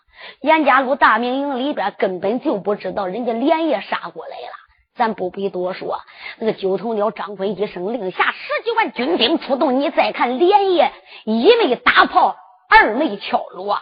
[0.40, 4.63] 严家路大明营里边根本就不知道人家连夜杀过来了。
[4.96, 6.00] 咱不必多说，
[6.38, 9.80] 那个九头鸟张坤一声令下，十几万军兵出动。
[9.80, 10.92] 你再看，连夜
[11.24, 12.36] 一枚大炮，
[12.68, 13.80] 二枚敲锣，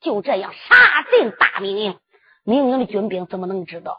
[0.00, 0.76] 就这样杀
[1.10, 1.98] 进大明营。
[2.44, 3.98] 明营的军兵怎么能知道？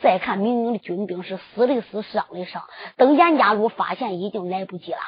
[0.00, 2.62] 再看明营的军兵是死的死，伤的伤。
[2.96, 4.98] 等严家路发现，已经来不及了。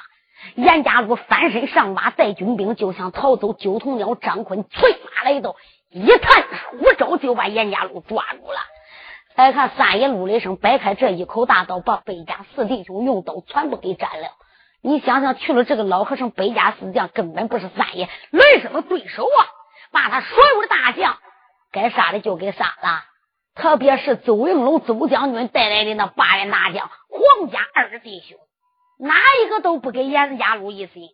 [0.57, 3.53] 严家路翻身上马，带军兵就想逃走。
[3.53, 5.55] 九头鸟张坤催马来到，
[5.90, 8.59] 一探出招，就把严家路抓住了。
[9.37, 14.29] 再看三爷陆雷声摆开这一口大刀，把北家四弟兄用刀全部给斩了。
[14.81, 19.40] 你想想，去了这个老和尚，北家四将根本不是三爷雷声的对手啊！
[19.92, 21.18] 把他所有的大将
[21.70, 23.05] 该杀的就给杀了，
[23.55, 28.38] 特别是邹应龙邹将军带来的那八员大将，黄家二弟兄，
[28.99, 31.11] 哪一个都不给严家路一心。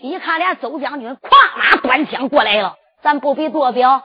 [0.00, 4.02] 一看，连邹将军跨马端枪过来了，咱不必多表。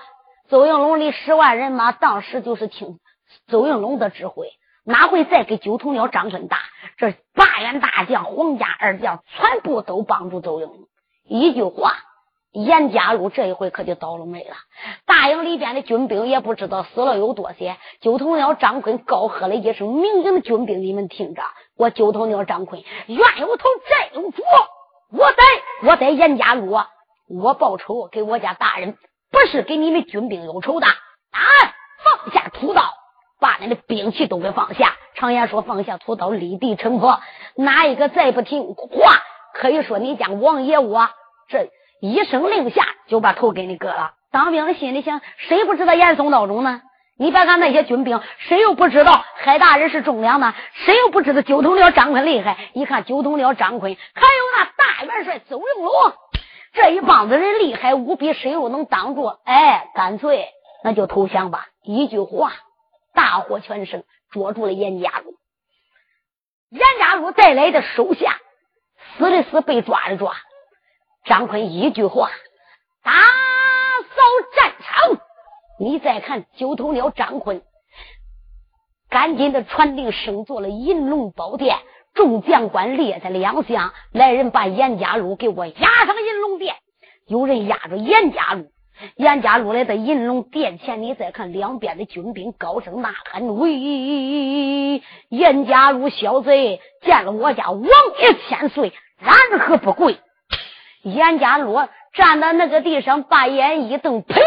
[0.49, 2.97] 邹应龙的十万人马，当时就是听。
[3.47, 4.47] 邹应龙的指挥
[4.83, 6.57] 哪会再给九头鸟张坤打？
[6.97, 10.87] 这八员大将、皇家二将全部都帮助邹应龙。
[11.23, 11.93] 一句话，
[12.51, 14.55] 严家路这一回可就倒了霉了。
[15.05, 17.77] 大营里边的军兵也不知道死了有多些。
[17.99, 21.43] 九头鸟张坤高喝了一声：“明营的军兵，你们听着，
[21.77, 24.41] 我九头鸟张坤冤有头债有主，
[25.11, 25.43] 我在
[25.83, 26.75] 我在严家路，
[27.29, 28.97] 我报仇给我家大人，
[29.29, 30.87] 不是给你们军兵有仇的。
[30.87, 32.81] 来，放下屠刀。”
[33.41, 34.93] 把你的兵器都给放下。
[35.15, 37.19] 常言说：“放下屠刀，立地成佛。”
[37.57, 39.15] 哪一个再不听话，
[39.53, 41.09] 可以说你家王爷我
[41.49, 44.13] 这一声令下，就把头给你割了。
[44.31, 46.81] 当兵的心里想：谁不知道严嵩孬种呢？
[47.17, 50.55] 你别看那些军兵，谁又不知道海大人是忠良呢？
[50.73, 52.57] 谁又不知道九头鸟张坤厉害？
[52.73, 55.93] 一看九头鸟张坤，还有那大元帅邹应龙，
[56.73, 59.25] 这一帮子人厉害无比，谁又能挡住？
[59.43, 60.47] 哎，干脆
[60.83, 61.67] 那就投降吧。
[61.83, 62.53] 一句话。
[63.13, 65.35] 大获全胜，捉住了严家禄。
[66.69, 68.39] 严家禄带来的手下，
[69.17, 70.35] 死的死，被抓的抓。
[71.25, 72.29] 张坤一句话，
[73.03, 74.21] 打扫
[74.55, 75.21] 战场。
[75.79, 77.61] 你再看九头鸟张坤，
[79.09, 81.77] 赶紧的传令，升做了银龙宝殿。
[82.13, 86.75] 众将官列在两厢，来人把严家禄给我押上银龙殿。
[87.25, 88.71] 有人押着严家禄。
[89.15, 100.17] 严家路来到银龙殿前，你再看两边的军兵高声呐喊：“喂，严家路小贼，见了我家王爷千岁，然何不跪？”
[101.03, 101.79] 严家路
[102.13, 104.41] 站在那个地上，把眼一瞪：“呸！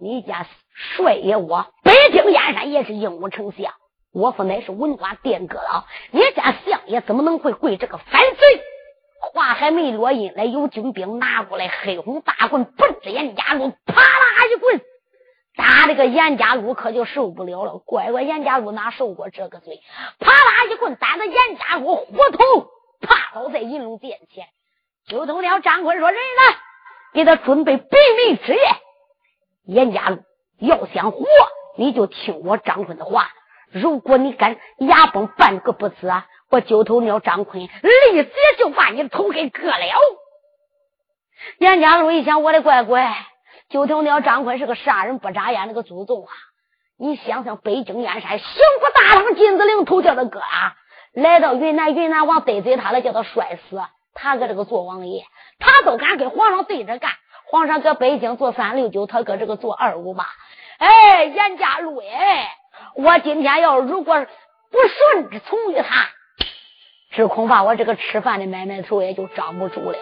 [0.00, 3.72] 你家帅爷我北京燕山也是英武丞相，
[4.12, 8.62] 我府乃是文化殿阁老，你家相爷怎么能会跪这个反贼？
[9.32, 14.80] 话还没落音来，有军兵拿过来黑红大棍，奔着严家路，啪啦一棍，
[15.56, 17.78] 打这个严家路可就受不了了。
[17.78, 19.80] 乖乖，严家路哪受过这个罪？
[20.18, 24.46] 啪啦一棍打的严家路虎头趴倒在银龙殿前。
[25.06, 26.58] 九头鸟张坤说：“人呢？
[27.14, 28.60] 给他准备毙命之夜。
[29.64, 30.18] 严家路
[30.58, 31.24] 要想活，
[31.76, 33.30] 你就听我张坤的话。
[33.70, 37.68] 如果你敢牙崩半个不死啊！”我九头鸟张坤立
[38.24, 39.78] 即就把你的头给割了。
[41.58, 43.14] 严家路一想，我的乖乖，
[43.68, 46.32] 九头鸟张坤是个杀人不眨眼那个祖宗啊！
[46.98, 50.74] 你想想，北京燕山幸福大唐金子陵头叫他割啊，
[51.12, 53.80] 来到云南，云南王得罪他了，叫他摔死。
[54.14, 55.24] 他搁这个做王爷，
[55.60, 57.12] 他都敢跟皇上对着干。
[57.44, 60.26] 皇上搁北京做三六九，他搁这个做二五八。
[60.78, 62.50] 哎，严家路哎，
[62.96, 64.26] 我今天要如果
[64.70, 66.08] 不顺从于他。
[67.10, 69.98] 这恐怕我这个吃饭的买卖头也就张不住了。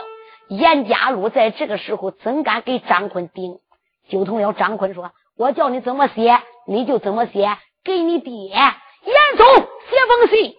[0.49, 3.59] 严家禄在这个时候怎敢给张坤顶？
[4.09, 7.57] 就同了张坤说：“我叫你怎么写，你就怎么写。
[7.85, 10.55] 给你爹严嵩写封信。”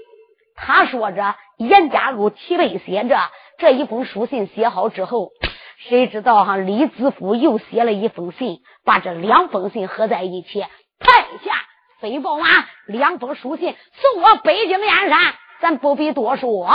[0.55, 3.17] 他说着，严家禄齐备写着
[3.57, 4.47] 这一封书信。
[4.47, 5.29] 写好之后，
[5.77, 6.57] 谁知道哈？
[6.57, 10.61] 李子夫又写了一封信，把这两封信合在一起，
[10.99, 11.53] 派下
[11.99, 12.45] 飞豹马
[12.87, 15.35] 两封书信送我北京燕山。
[15.61, 16.69] 咱不必多说，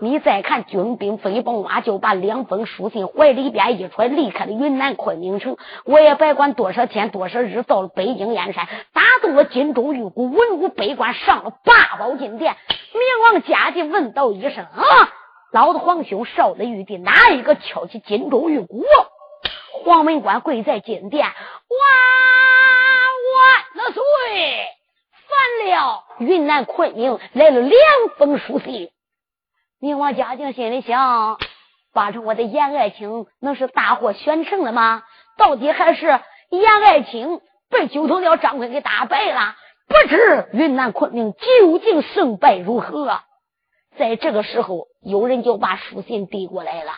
[0.00, 5.56] 你再看军兵飞奔马，就把两封书信怀里边一揣，离开了云南昆明城。
[5.84, 12.56] 我也别管多少天多少日，到了北京燕山，打动了金钟玉骨文武百官，上了八宝金殿。
[12.92, 14.82] 明王嘉靖问道一声：“啊，
[15.52, 18.84] 老子皇兄少的玉帝哪一个敲起金钟玉骨？”
[19.84, 21.34] 黄门官跪在金殿，万
[23.84, 24.02] 万岁！
[25.26, 27.78] 完了，云南昆明来了两
[28.18, 28.90] 封书信。
[29.80, 31.38] 明王嘉靖心里想：
[31.92, 35.02] 八成我的严爱卿能是大获全胜了吗？
[35.36, 39.56] 到底还是严爱卿被九头鸟张坤给打败了？
[39.86, 43.20] 不知云南昆明究竟胜败如何？
[43.98, 46.92] 在这个时候，有人就把书信递过来了。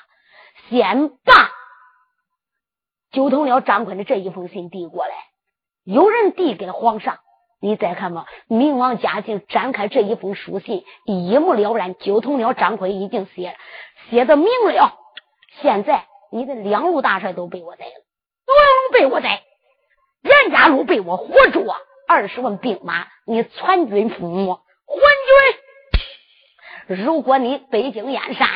[0.68, 1.50] 先把
[3.10, 5.14] 九头鸟张坤的这一封信递过来，
[5.84, 7.18] 有人递给了皇上。
[7.66, 11.96] 你再看吧，明王嘉靖展开这一封书信，一目了然。
[11.98, 13.54] 九头鸟张坤已经写了
[14.08, 14.96] 写的明了。
[15.60, 18.04] 现在你的两路大帅都被我逮了，
[18.46, 19.42] 都被我逮，
[20.22, 21.76] 严家路被我活捉，
[22.06, 25.00] 二十万兵马你全军覆没，昏
[26.86, 27.04] 君。
[27.04, 28.48] 如果你北京燕山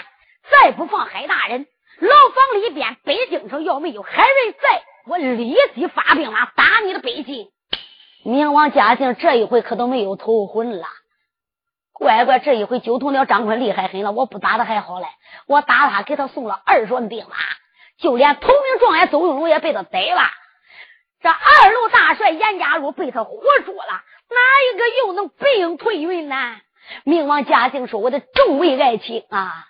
[0.49, 1.67] 再不放海大人，
[1.99, 7.49] 牢房里边北京城要没有海瑞在，我立即发兵马打你的北京。
[8.23, 10.87] 明王嘉靖这一回可都没有头昏了，
[11.93, 15.07] 乖乖，这一回九头鸟张坤厉害很了，我不打他还好嘞，
[15.47, 17.37] 我打他给他送了二十万兵马，
[17.99, 20.21] 就连头名状元邹永龙也被他逮了，
[21.23, 26.61] 这二路大帅严家禄被他活捉了，哪一个又能兵退云南？
[27.05, 29.67] 明王嘉靖说：“我的众位爱卿啊，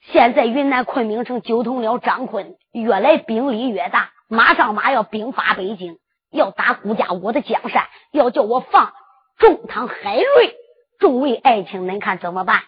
[0.00, 5.98] 现在云南昆明城九头鸟张坤越来兵力越大，马上马要兵发北京。”
[6.36, 8.92] 要打孤家我的江山，要叫我放
[9.38, 10.54] 中堂海瑞，
[11.00, 12.62] 众位爱卿，恁看怎么办？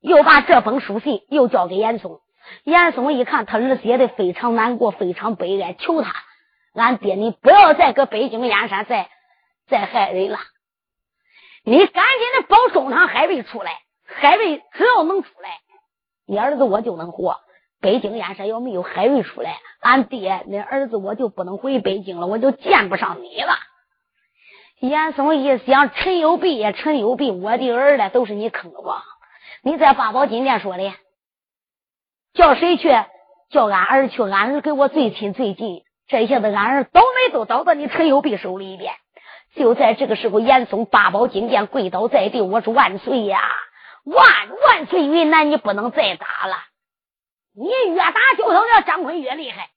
[0.00, 2.20] 又把这封书信又交给严嵩。
[2.62, 6.12] 严嵩一看，他儿子写的非常难过，非常悲哀，求他，
[6.74, 9.10] 俺爹，你不要再搁北京燕山再
[9.66, 10.38] 再害人了，
[11.64, 13.72] 你赶紧的保中堂海瑞出来，
[14.04, 15.58] 海瑞只要能出来，
[16.26, 17.40] 你儿子我就能活。
[17.86, 23.54] 北京燕山要没有海瑞出来，俺爹恁儿子我就不能回北京了，我就见不上你了。
[24.80, 29.04] 严嵩一想，陈有弼呀，陈有弼，我的儿子都是你坑的吧？
[29.62, 30.92] 你在八宝金殿说的，
[32.34, 32.88] 叫谁去？
[33.50, 35.82] 叫俺儿去，俺儿给我最亲最近。
[36.08, 38.94] 这一下子俺儿倒霉都倒到你陈有弼手里边。
[39.54, 43.38] 就在这个时候，严嵩八宝金殿跪倒在地，我说万岁呀，
[44.04, 44.26] 万
[44.66, 45.06] 万岁！
[45.06, 46.56] 云南你不能再打了。
[47.58, 49.70] 你越打九头鸟张坤越厉害，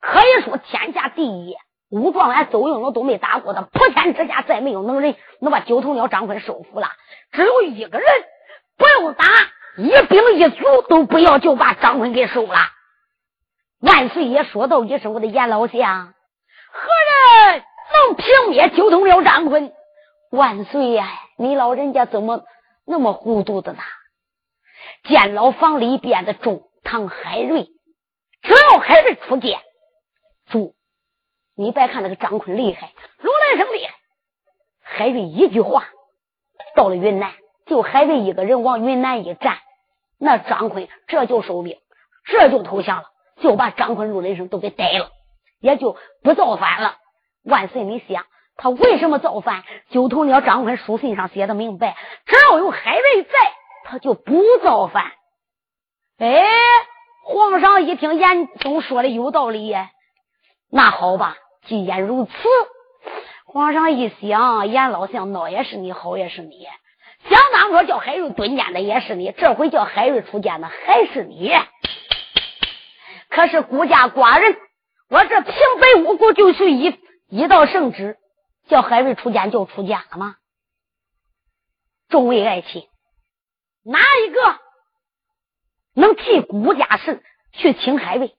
[0.00, 1.54] 可以说天下第一。
[1.90, 6.88] 武状元邹应龙都没打过他，普天之下再没有能人能把九头鸟张坤收服了。
[7.32, 8.08] 只有一个人
[8.78, 9.26] 不用打，
[9.76, 12.56] 一兵一卒都不要就把张坤给收了。
[13.80, 16.14] 万岁爷说道一声：“我的严老相，
[16.72, 16.88] 何
[17.52, 17.62] 人
[17.92, 19.72] 能平灭九头鸟张坤？”
[20.32, 21.06] 万岁呀，
[21.36, 22.42] 你老人家怎么
[22.86, 23.78] 那么糊涂的呢？
[25.04, 26.62] 见牢房里边的众。
[26.86, 27.64] 唐海瑞，
[28.42, 29.58] 只要海瑞出剑，
[30.48, 30.76] 住！
[31.56, 33.94] 你别看那个张坤厉害，罗兰生厉害，
[34.80, 35.88] 海瑞一句话，
[36.76, 37.34] 到了云南，
[37.66, 39.58] 就海瑞一个人往云南一站，
[40.16, 41.76] 那张坤这就收兵，
[42.24, 43.08] 这就投降了，
[43.40, 45.10] 就把张坤、陆雷声都给逮了，
[45.58, 46.98] 也就不造反了。
[47.42, 48.26] 万岁，你想
[48.56, 49.64] 他为什么造反？
[49.90, 53.30] 九头鸟张坤书信上写的明白，只要有海瑞在，
[53.82, 55.12] 他就不造反。
[56.18, 56.44] 哎，
[57.24, 59.74] 皇上一听严嵩说的有道理，
[60.70, 61.36] 那好吧，
[61.66, 62.32] 既然如此，
[63.44, 66.66] 皇上一想，严老相孬也是你，好也是你。
[67.28, 71.52] 想当初叫海瑞蹲监的也是你，这回叫海瑞出监的还是你。
[73.28, 74.56] 可是孤家寡人，
[75.10, 76.98] 我这平白无故就是一
[77.28, 78.16] 一道圣旨，
[78.68, 80.36] 叫海瑞出监就出监了吗？
[82.08, 82.88] 众位爱卿，
[83.84, 84.40] 哪一个
[86.06, 88.36] 能替孤家圣去请海瑞，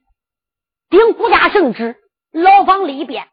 [0.89, 1.97] 顶孤家圣旨，
[2.32, 3.28] 牢房里边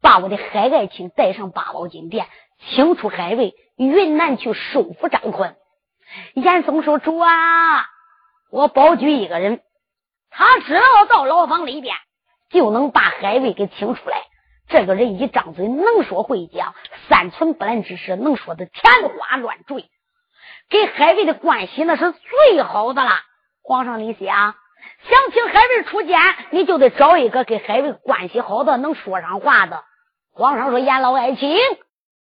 [0.00, 2.28] 把我的海爱卿带上八宝金殿，
[2.68, 3.54] 请出海瑞。
[3.76, 5.56] 云南去收服张坤，
[6.34, 7.86] 严嵩说：“主啊，
[8.52, 9.62] 我保举一个人，
[10.30, 11.96] 他只要到牢房里边，
[12.50, 14.18] 就能把海瑞给请出来。
[14.68, 16.74] 这个人一张嘴能说会讲，
[17.08, 19.86] 三寸不烂之舌，能说的天花乱坠，
[20.68, 23.10] 给海瑞的关系那是最好的了。
[23.62, 24.26] 皇上，你想
[25.08, 26.18] 想请海瑞出监，
[26.50, 29.84] 你就得找一个跟海瑞关系好的，能说上话的。
[30.34, 31.56] 皇上说：严老爱卿，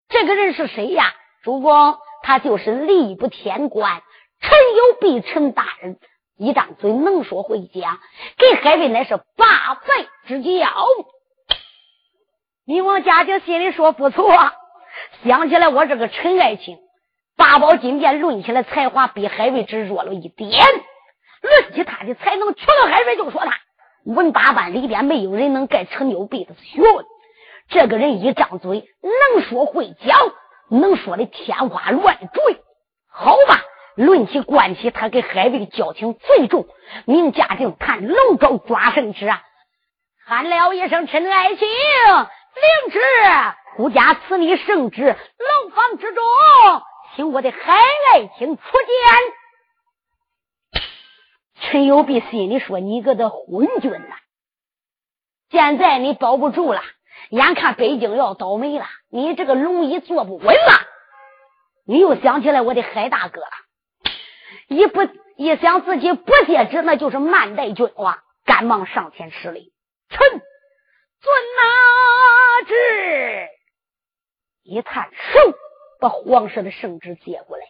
[0.09, 4.01] 这个人是谁呀？”主公，他就是吏部天官
[4.41, 5.97] 陈有弼陈大人，
[6.37, 7.97] 一张嘴能说会讲，
[8.37, 10.67] 给海瑞乃是八拜之交。
[12.65, 14.29] 明王嘉靖心里说不错，
[15.23, 16.77] 想起来我这个陈爱卿，
[17.37, 20.51] 八宝金殿论起来才华比海瑞只弱了一点，
[21.41, 23.53] 论起他的才能，除了海瑞就说他
[24.05, 27.05] 文八班里边没有人能盖陈有弼的学问。
[27.69, 30.17] 这个人一张嘴能说会讲。
[30.71, 32.61] 能说的天花乱坠，
[33.11, 33.59] 好吧？
[33.95, 36.67] 论起关系，他跟海瑞的交情最重。
[37.05, 39.41] 明嘉靖看龙舟抓圣旨啊，
[40.27, 42.99] 喊了一声：“陈爱卿，领旨，
[43.77, 46.23] 孤家赐你圣旨，龙房之中，
[47.15, 47.73] 请我的海
[48.13, 49.33] 爱卿出见。”
[51.61, 54.15] 陈友弼心里说：“你个的昏君呐！
[55.49, 56.81] 现在你保不住了。”
[57.31, 60.87] 眼看北京要倒霉了，你这个龙椅坐不稳了，
[61.85, 63.51] 你又想起来我的海大哥了，
[64.67, 65.01] 一不
[65.35, 69.73] 一想自己不接旨，那就是慢待君王，赶忙上前施礼，
[70.07, 70.41] 臣遵
[71.57, 73.47] 拿旨。
[74.63, 75.53] 一探手，
[75.99, 77.65] 把皇上的圣旨接过来，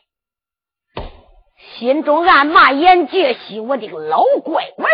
[1.59, 4.89] 心中暗骂严杰西，我的个老乖乖！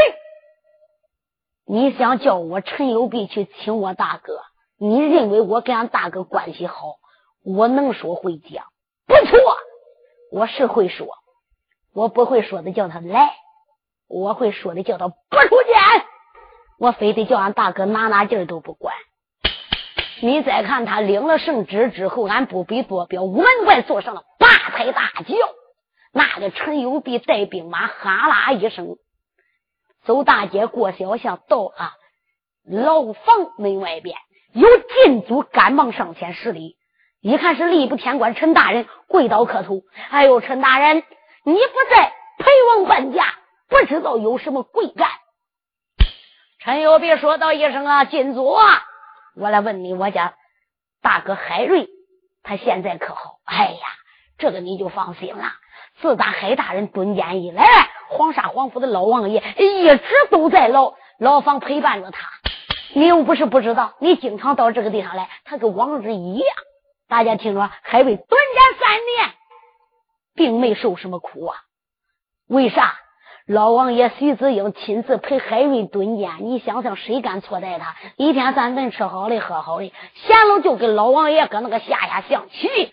[1.68, 4.42] 你想叫我陈友弼去请我大哥？
[4.78, 6.96] 你认为我跟俺大哥关系好，
[7.44, 8.66] 我能说会讲？
[9.08, 9.40] 不错，
[10.32, 11.08] 我是会说，
[11.94, 13.32] 我不会说的叫他来，
[14.08, 16.06] 我会说的叫他不出见，
[16.80, 18.96] 我非得叫俺大哥哪哪劲都不管。
[20.22, 25.36] 你再看他领了圣旨之后，俺不比坐标门外坐上了八抬大轿，
[26.18, 28.96] 那个陈友弼带兵马哈啦一声
[30.06, 31.92] 走大街过小巷，到了
[32.64, 34.18] 牢房门外边。
[34.54, 34.66] 有
[35.04, 36.78] 禁足赶忙上前施礼，
[37.20, 39.82] 一看是吏部天官陈大人，跪倒磕头。
[40.10, 41.04] 哎呦，陈大人，
[41.44, 43.36] 你不在陪王搬家，
[43.68, 45.10] 不知道有什么贵干。
[46.60, 48.86] 陈友弼说道一声啊，禁足啊！
[49.36, 50.36] 我来问你，我家
[51.02, 51.90] 大哥海瑞，
[52.42, 53.40] 他现在可好？
[53.44, 53.80] 哎呀，
[54.38, 55.52] 这个你就放心了。
[56.02, 57.66] 自打海大人蹲监以来，
[58.10, 62.30] 黄沙皇府的老王爷一直都在牢牢房陪伴着他。
[62.94, 66.48] 你又不是不知道，你经常到这个地方来，他跟往日一样。
[67.08, 69.34] 大家听说海瑞蹲监三年，
[70.34, 71.58] 并没受什么苦啊？
[72.48, 72.96] 为啥？
[73.48, 77.96] 老王爷徐子英亲自陪海瑞蹲监，你想想，谁敢错待他？
[78.16, 82.92] 一天三顿吃好的喝好的，闲了就跟老王爷搁那个下下象棋。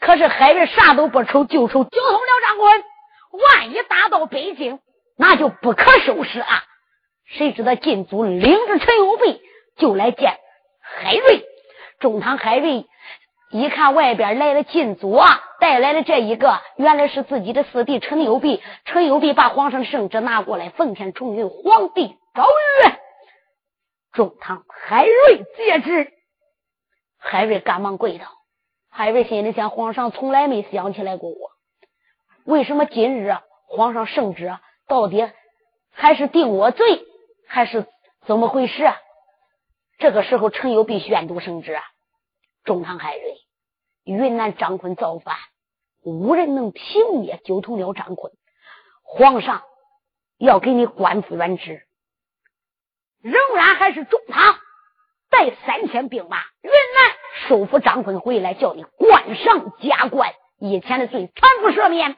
[0.00, 2.84] 可是海瑞啥都不愁，就愁交通了张坤。
[3.30, 4.80] 万一打到北京，
[5.16, 6.64] 那就不可收拾啊！
[7.26, 9.42] 谁知道禁足领着陈友弼
[9.76, 10.38] 就来见
[10.80, 11.44] 海瑞，
[12.00, 12.86] 中堂海瑞
[13.50, 18.62] 一看外边来了禁足啊，带来了这一个，原来是自己的四弟陈友弼。
[18.86, 22.46] 陈友弼把皇上的圣旨拿过来，奉天承运，皇帝诏
[22.82, 22.98] 曰。
[24.12, 26.10] 中堂海瑞接旨，
[27.18, 28.37] 海瑞赶忙跪倒。
[28.90, 31.52] 海瑞心里想：皇上从来没想起来过我，
[32.44, 33.36] 为什么今日
[33.66, 35.30] 皇上圣旨到底
[35.92, 37.04] 还是定我罪？
[37.46, 37.86] 还是
[38.26, 38.96] 怎么回事啊？
[39.98, 41.82] 这个时候，陈友弼宣读圣旨啊，
[42.64, 43.36] 中堂海瑞，
[44.04, 45.36] 云南张坤造反，
[46.02, 48.32] 无人能平灭九头鸟张坤。
[49.02, 49.62] 皇上
[50.36, 51.86] 要给你官复原职，
[53.22, 54.58] 仍然还是中堂
[55.30, 62.16] 带三千兵马云南收复张坤回来，叫你官上加官，以前的罪全部赦免。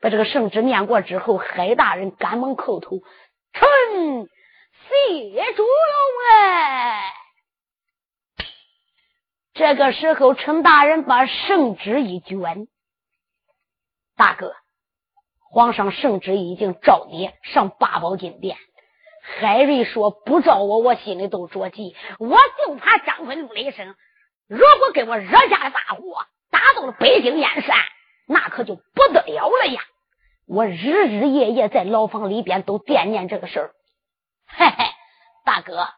[0.00, 3.00] 把这个圣旨念过之后，海大人赶忙叩头，
[3.52, 4.28] 臣
[4.88, 5.70] 谢主龙
[6.28, 7.00] 恩。
[9.52, 12.66] 这个时候，陈大人把圣旨一卷，
[14.16, 14.54] 大哥，
[15.50, 18.56] 皇上圣旨已经召你上八宝金殿。
[19.38, 21.94] 海瑞说不招我，我心里都着急。
[22.18, 23.94] 我就怕张坤怒了一声，
[24.48, 27.76] 如果给我惹下了大祸，打到了北京燕山，
[28.26, 29.82] 那可就不得了了呀！
[30.48, 33.70] 我日日夜夜在牢房里边都惦念这个事儿。
[34.48, 34.84] 嘿嘿，
[35.44, 35.88] 大哥，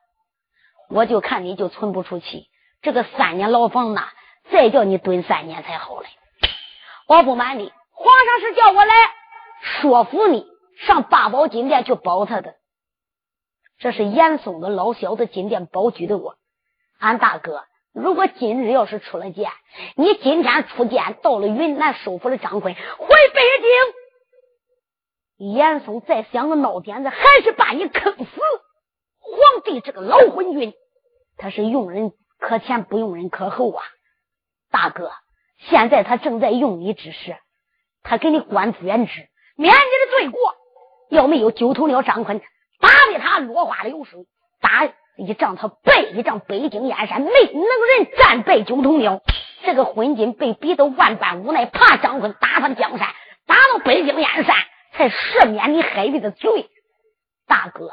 [0.90, 2.48] 我就看你就存不出气。
[2.82, 4.08] 这个三年牢房呐，
[4.50, 6.08] 再叫你蹲三年才好嘞！
[7.08, 8.94] 我不瞒你，皇上是叫我来
[9.80, 10.46] 说服你
[10.80, 12.56] 上八宝金殿去保他的。
[13.82, 16.36] 这是严嵩的老小子金殿保举的我。
[17.00, 19.50] 俺大哥，如果今日要是出了剑，
[19.96, 23.40] 你今天出剑到了云南，收服了张坤，回北
[25.36, 28.24] 京，严嵩再想个孬点子，还是把你坑死。
[29.18, 30.74] 皇帝这个老昏君，
[31.36, 32.12] 他是用人。
[32.38, 33.84] 可前不用人，可后啊！
[34.70, 35.10] 大哥，
[35.58, 37.36] 现在他正在用你之时，
[38.04, 40.40] 他给你官复原职，免你的罪过。
[41.08, 42.40] 要没有九头鸟张坤
[43.18, 44.26] 打的他落花流水，
[44.60, 49.22] 打一仗他败一仗，北京燕山没能人战败九头鸟。
[49.64, 53.08] 这个昏君被逼得万般无奈，怕张坤打他江山，
[53.46, 54.56] 打到北京燕山，
[54.92, 56.68] 才赦免你海瑞的罪。
[57.46, 57.90] 大哥，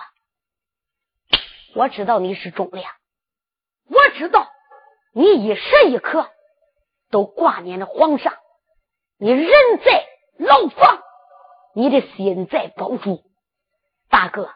[1.76, 2.92] 我知道你是忠良。
[3.90, 4.48] 我知道
[5.14, 6.30] 你一时一刻
[7.12, 8.34] 都挂念着皇上，
[9.18, 9.50] 你人
[9.84, 10.06] 在
[10.38, 11.02] 牢房，
[11.76, 13.24] 你的心在保住。
[14.10, 14.50] 大哥，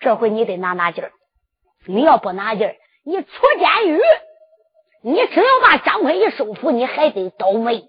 [0.00, 1.12] 这回你得拿拿劲儿。
[1.86, 4.00] 你要不拿劲儿，你出监狱，
[5.02, 7.84] 你只要把张坤一收服，你还得倒霉。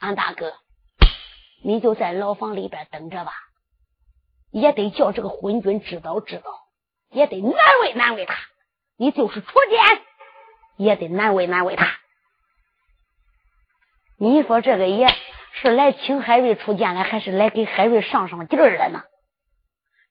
[0.00, 0.54] 俺大哥，
[1.62, 3.32] 你就在牢房里边等着吧，
[4.50, 6.44] 也得叫这个昏君知道知道，
[7.10, 8.36] 也得难为难为他。
[8.96, 10.02] 你就是出监，
[10.76, 11.86] 也得难为难为他。
[14.18, 15.08] 你说这个爷
[15.52, 19.04] 是来请海瑞出监来，还是来给海瑞上上劲儿的呢？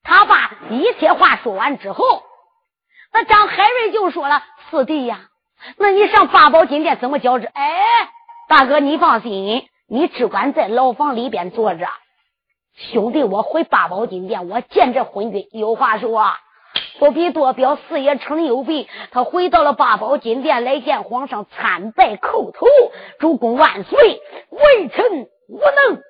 [0.08, 2.24] 他把一切话说完之后，
[3.12, 4.42] 那张海瑞就说了
[4.72, 5.30] ：“四弟呀，
[5.76, 8.10] 那你上八宝金殿怎么交织？”哎，
[8.48, 11.88] 大哥你放心，你只管在牢房里边坐着。
[12.74, 16.26] 兄弟，我回八宝金殿，我见这昏君有话说。
[17.00, 18.88] 不必多表，四爷成有备。
[19.12, 22.66] 他回到了八宝金殿来见皇上，参拜叩头，
[23.20, 24.22] 主公万岁。
[24.52, 26.02] 微臣无能，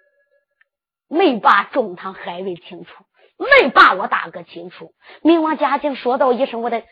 [1.08, 2.92] 没把中堂海瑞清楚，
[3.38, 4.94] 没把我大哥清楚。
[5.22, 6.84] 明王嘉靖说道一声：“我的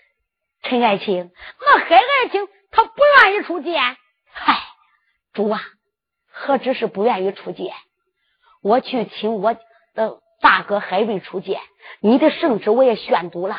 [0.62, 3.98] 陈爱卿，那海爱卿他不愿意出见。
[4.32, 4.58] 嗨，
[5.34, 5.62] 主啊，
[6.30, 7.74] 何止是不愿意出见？
[8.62, 9.54] 我去请我
[9.94, 11.62] 的大哥海瑞出见，
[12.00, 13.58] 你的圣旨我也宣读了。”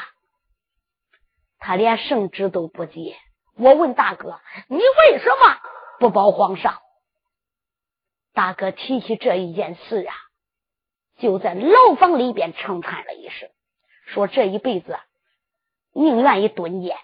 [1.59, 3.17] 他连圣旨都不接，
[3.57, 5.59] 我问大哥：“你为什么
[5.99, 6.79] 不保皇上？”
[8.35, 10.15] 大哥提起这一件事啊，
[11.19, 13.49] 就在牢房里边长叹了一声，
[14.07, 14.99] 说：“这一辈子
[15.93, 16.97] 宁愿意蹲监，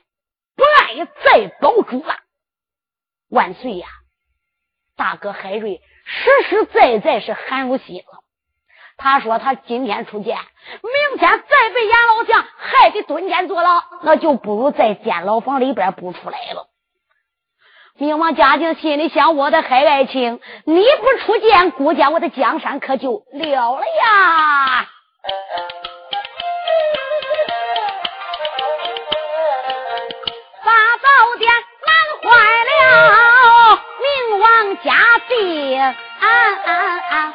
[0.55, 2.17] 不愿意再保主了。”
[3.31, 3.89] 万岁呀！
[4.97, 8.23] 大哥海瑞实实在在是寒如心了。
[8.99, 16.69] 他说：“他今天出监，明天再被阎老将害得蹲监坐牢，那就不如在监牢房里边不出来了。”
[17.99, 24.89] 明王嘉靖心里想：“我的海爱卿，你不出监，估计我的江山可就了了呀！”
[30.65, 31.07] 把宝
[31.39, 31.53] 殿
[31.87, 32.29] 难坏
[32.71, 35.93] 了，明王嘉靖啊
[36.65, 36.73] 啊
[37.11, 37.35] 啊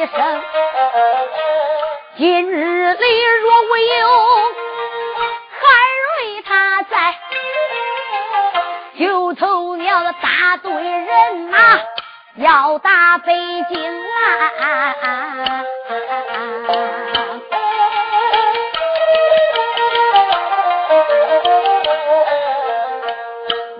[0.00, 0.40] 啊啊！
[2.16, 4.08] 今日里若无有
[5.60, 5.66] 海
[6.24, 7.14] 瑞他在，
[8.98, 11.58] 九头鸟大队人马
[12.36, 13.34] 要打北
[13.68, 15.64] 京啊！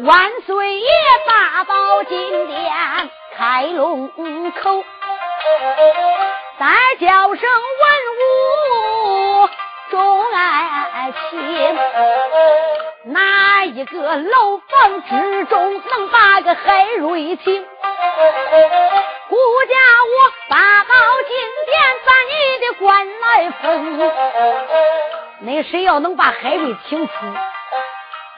[0.03, 0.89] 万岁爷
[1.27, 4.11] 大宝金殿开龙
[4.53, 4.85] 口。
[6.59, 6.67] 再
[7.01, 7.85] 叫声文
[8.19, 9.49] 武
[9.91, 9.97] 众
[10.33, 11.35] 爱卿，
[13.05, 17.67] 哪一个楼房之中能把个海瑞请？
[19.29, 19.37] 顾
[19.69, 19.75] 家
[20.05, 20.15] 我
[20.49, 20.95] 八宝
[21.27, 21.35] 金
[21.67, 21.73] 殿
[22.05, 22.89] 把你的官
[23.21, 23.65] 来封，
[25.41, 27.13] 那谁要能把海瑞请出，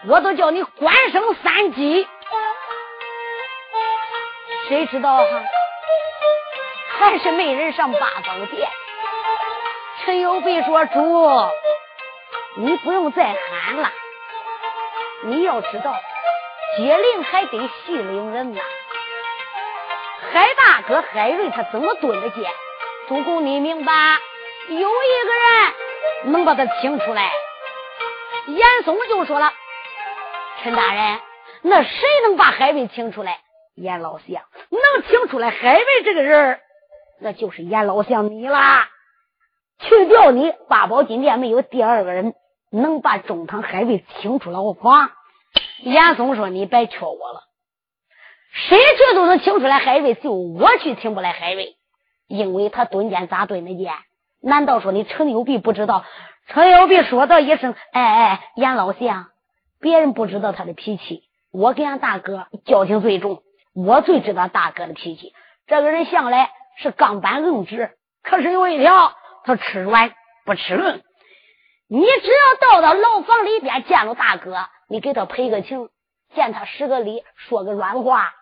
[0.07, 2.07] 我都叫你官升三级。
[4.69, 5.25] 谁知道哈？
[6.99, 8.68] 还是没人上八宝殿。
[10.05, 11.51] 陈友备说：“主，
[12.57, 13.90] 你不用再喊了。
[15.24, 15.95] 你要知道，
[16.76, 18.61] 接令还得系领人呐。
[20.32, 22.51] 海大哥海瑞他怎么蹲得见？
[23.09, 24.18] 主公，你明白？
[24.68, 27.30] 有一个人能把他请出来。”
[28.47, 29.53] 严嵩就说了
[30.62, 31.20] ：“陈大人，
[31.62, 33.38] 那谁能把海瑞请出来？”
[33.76, 36.61] 严老相能请出来海瑞这个人
[37.23, 38.89] 那就是严老相你啦。
[39.79, 42.35] 去掉你八宝金殿没有第二个人
[42.70, 45.11] 能把中堂海瑞请出牢房。
[45.79, 47.43] 严嵩说：“你别劝我了，
[48.53, 51.77] 谁去都能请出来海瑞，就我去请不来海瑞，
[52.29, 53.93] 因为他蹲监咋蹲得监？
[54.41, 56.05] 难道说你陈有弼不知道？”
[56.49, 59.27] 陈有弼说道一声：“哎哎，严老相，
[59.81, 63.43] 别人不知道他的脾气，我跟俺大哥交情最重。”
[63.75, 65.33] 我最知道大哥的脾气，
[65.66, 69.14] 这个人向来是钢板硬直，可是有一条，
[69.45, 70.14] 他吃软
[70.45, 71.03] 不吃硬。
[71.89, 75.91] 你只要到到牢房里边见了大哥，你给他赔个情，
[76.35, 78.35] 见他施个礼，说个软话，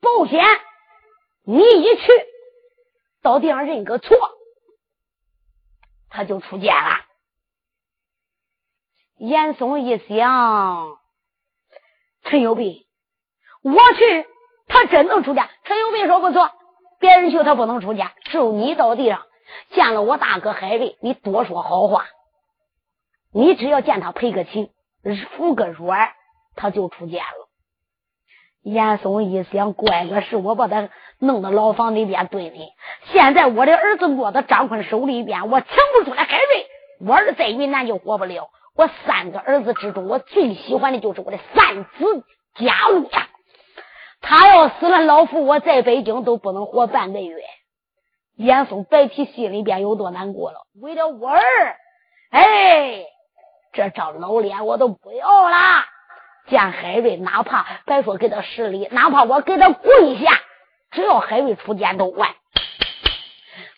[0.00, 0.44] 保险
[1.44, 2.12] 你一去
[3.22, 4.16] 到地上认个错，
[6.08, 7.00] 他就出监了。
[9.16, 10.98] 严嵩一想，
[12.22, 12.86] 陈有弼，
[13.62, 14.26] 我去。
[14.68, 16.50] 他真能出家，陈友斌说不错，
[16.98, 19.22] 别人去他不能出家，只有你到地上
[19.70, 22.06] 见了我大哥海瑞，你多说好话，
[23.32, 24.70] 你只要见他赔个情，
[25.36, 26.10] 服个软，
[26.54, 27.48] 他就出家了。
[28.62, 30.88] 严嵩一想，怪个是我把他
[31.20, 32.72] 弄到牢房里边蹲的，
[33.12, 35.68] 现在我的儿子落到张坤手里边，我抢
[35.98, 36.66] 不出来海瑞，
[37.06, 38.50] 我儿子在云南就活不了。
[38.74, 42.24] 我三个儿子之中，我最喜欢的就是我的三子
[42.56, 43.28] 家禄呀。
[44.28, 47.44] 他要死了，老夫我在北京都不能活半个月。
[48.34, 50.66] 严嵩白提心里边有多难过了？
[50.82, 51.40] 为了我儿，
[52.30, 53.04] 哎，
[53.72, 55.84] 这张老脸我都不要了。
[56.48, 60.32] 见海瑞，哪怕别说给他施礼，哪怕我给他跪下，
[60.90, 62.34] 只要海瑞出监都完。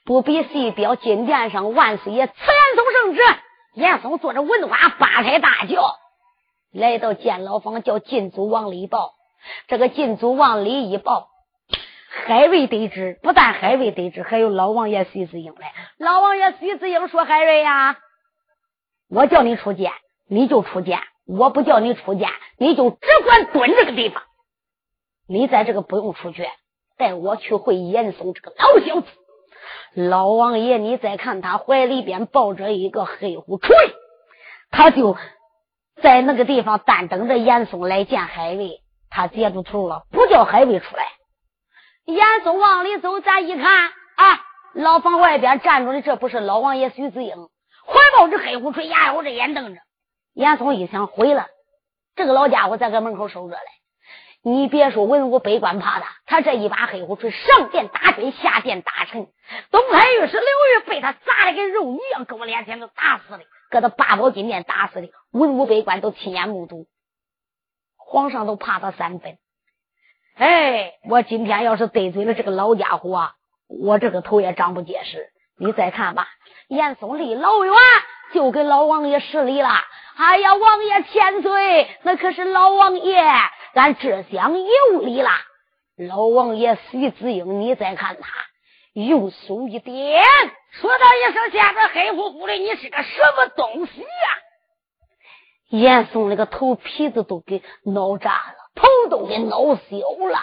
[0.06, 3.20] 不比谁表金殿上万岁爷慈严嵩圣旨。
[3.74, 5.94] 严嵩坐着文花八抬大轿，
[6.72, 9.12] 来到监牢房，叫禁足往里报。
[9.66, 11.28] 这个禁足往里一报，
[12.26, 15.72] 海瑞得知，不但海瑞得知，还有老王爷徐子英来。
[15.98, 17.98] 老王爷徐子英说：“海瑞呀，
[19.08, 19.92] 我叫你出剑，
[20.28, 24.22] 你就出剑；我不叫你出剑，你就只管蹲这个地方。
[25.26, 26.46] 你在这个不用出去，
[26.96, 29.06] 带我去会严嵩这个老小子。
[29.94, 33.76] 老王爷，你再看他怀里边抱着一个黑虎锤，
[34.70, 35.16] 他就
[36.02, 38.80] 在那个地方单等着严嵩来见海瑞。”
[39.10, 41.04] 他截住头了，不叫海瑞出来。
[42.04, 44.40] 严嵩往里走，咱一看啊，
[44.72, 47.36] 牢房外边站着的，这不是老王爷徐子英，
[47.86, 49.80] 怀抱着黑虎锤，牙咬着眼瞪着。
[50.34, 51.46] 严嵩一想，毁了，
[52.16, 53.62] 这个老家伙在搁门口守着嘞。
[54.40, 59.26] 你别说文武百官怕他，他这一把黑虎锤，上殿打君，下殿打臣，
[59.70, 63.40] 东海御史刘玉被他砸的跟肉泥一样，搁我脸前都打死的，
[63.70, 66.86] 搁他八宝金殿打死的，文武百官都亲眼目睹。
[68.10, 69.36] 皇上都怕他三分，
[70.34, 73.32] 哎，我今天要是得罪了这个老家伙，啊，
[73.68, 75.28] 我这个头也长不结实。
[75.58, 76.26] 你再看吧，
[76.68, 77.74] 严嵩离老远
[78.32, 79.68] 就给老王爷施礼了。
[80.16, 83.22] 哎呀，王爷千岁，那可是老王爷，
[83.74, 85.30] 俺这厢有礼了。
[86.08, 88.28] 老王爷徐子英，你再看他，
[88.94, 90.24] 用手一点，
[90.80, 94.06] 说道一声：“下边黑乎乎的，你是个什么东西呀？”
[95.68, 99.96] 严嵩那个头皮子都给挠炸了，头都给挠小
[100.30, 100.40] 了。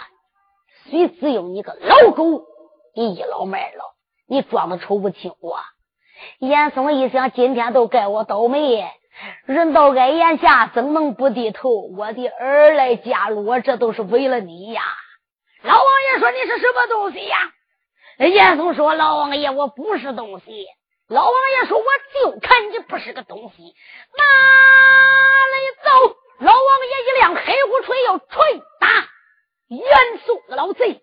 [0.88, 2.44] 徐子英，你个老狗，
[2.94, 3.84] 你倚老卖老，
[4.28, 5.58] 你装的瞅不起我。
[6.38, 8.88] 严嵩一想，今天都该我倒霉，
[9.44, 11.70] 人到该眼下，怎能不低头？
[11.70, 14.82] 我的儿来加入我，这都是为了你呀。
[15.62, 17.36] 老王爷说你是什么东西呀？
[18.18, 20.66] 严嵩说：老王爷，我不是东西。
[21.08, 21.84] 老王爷说：“我
[22.14, 23.62] 就看你不是个东西，
[24.16, 24.24] 哪
[25.52, 29.08] 里走？”老王爷一亮黑虎锤要捶打
[29.68, 31.00] 严嵩的老贼。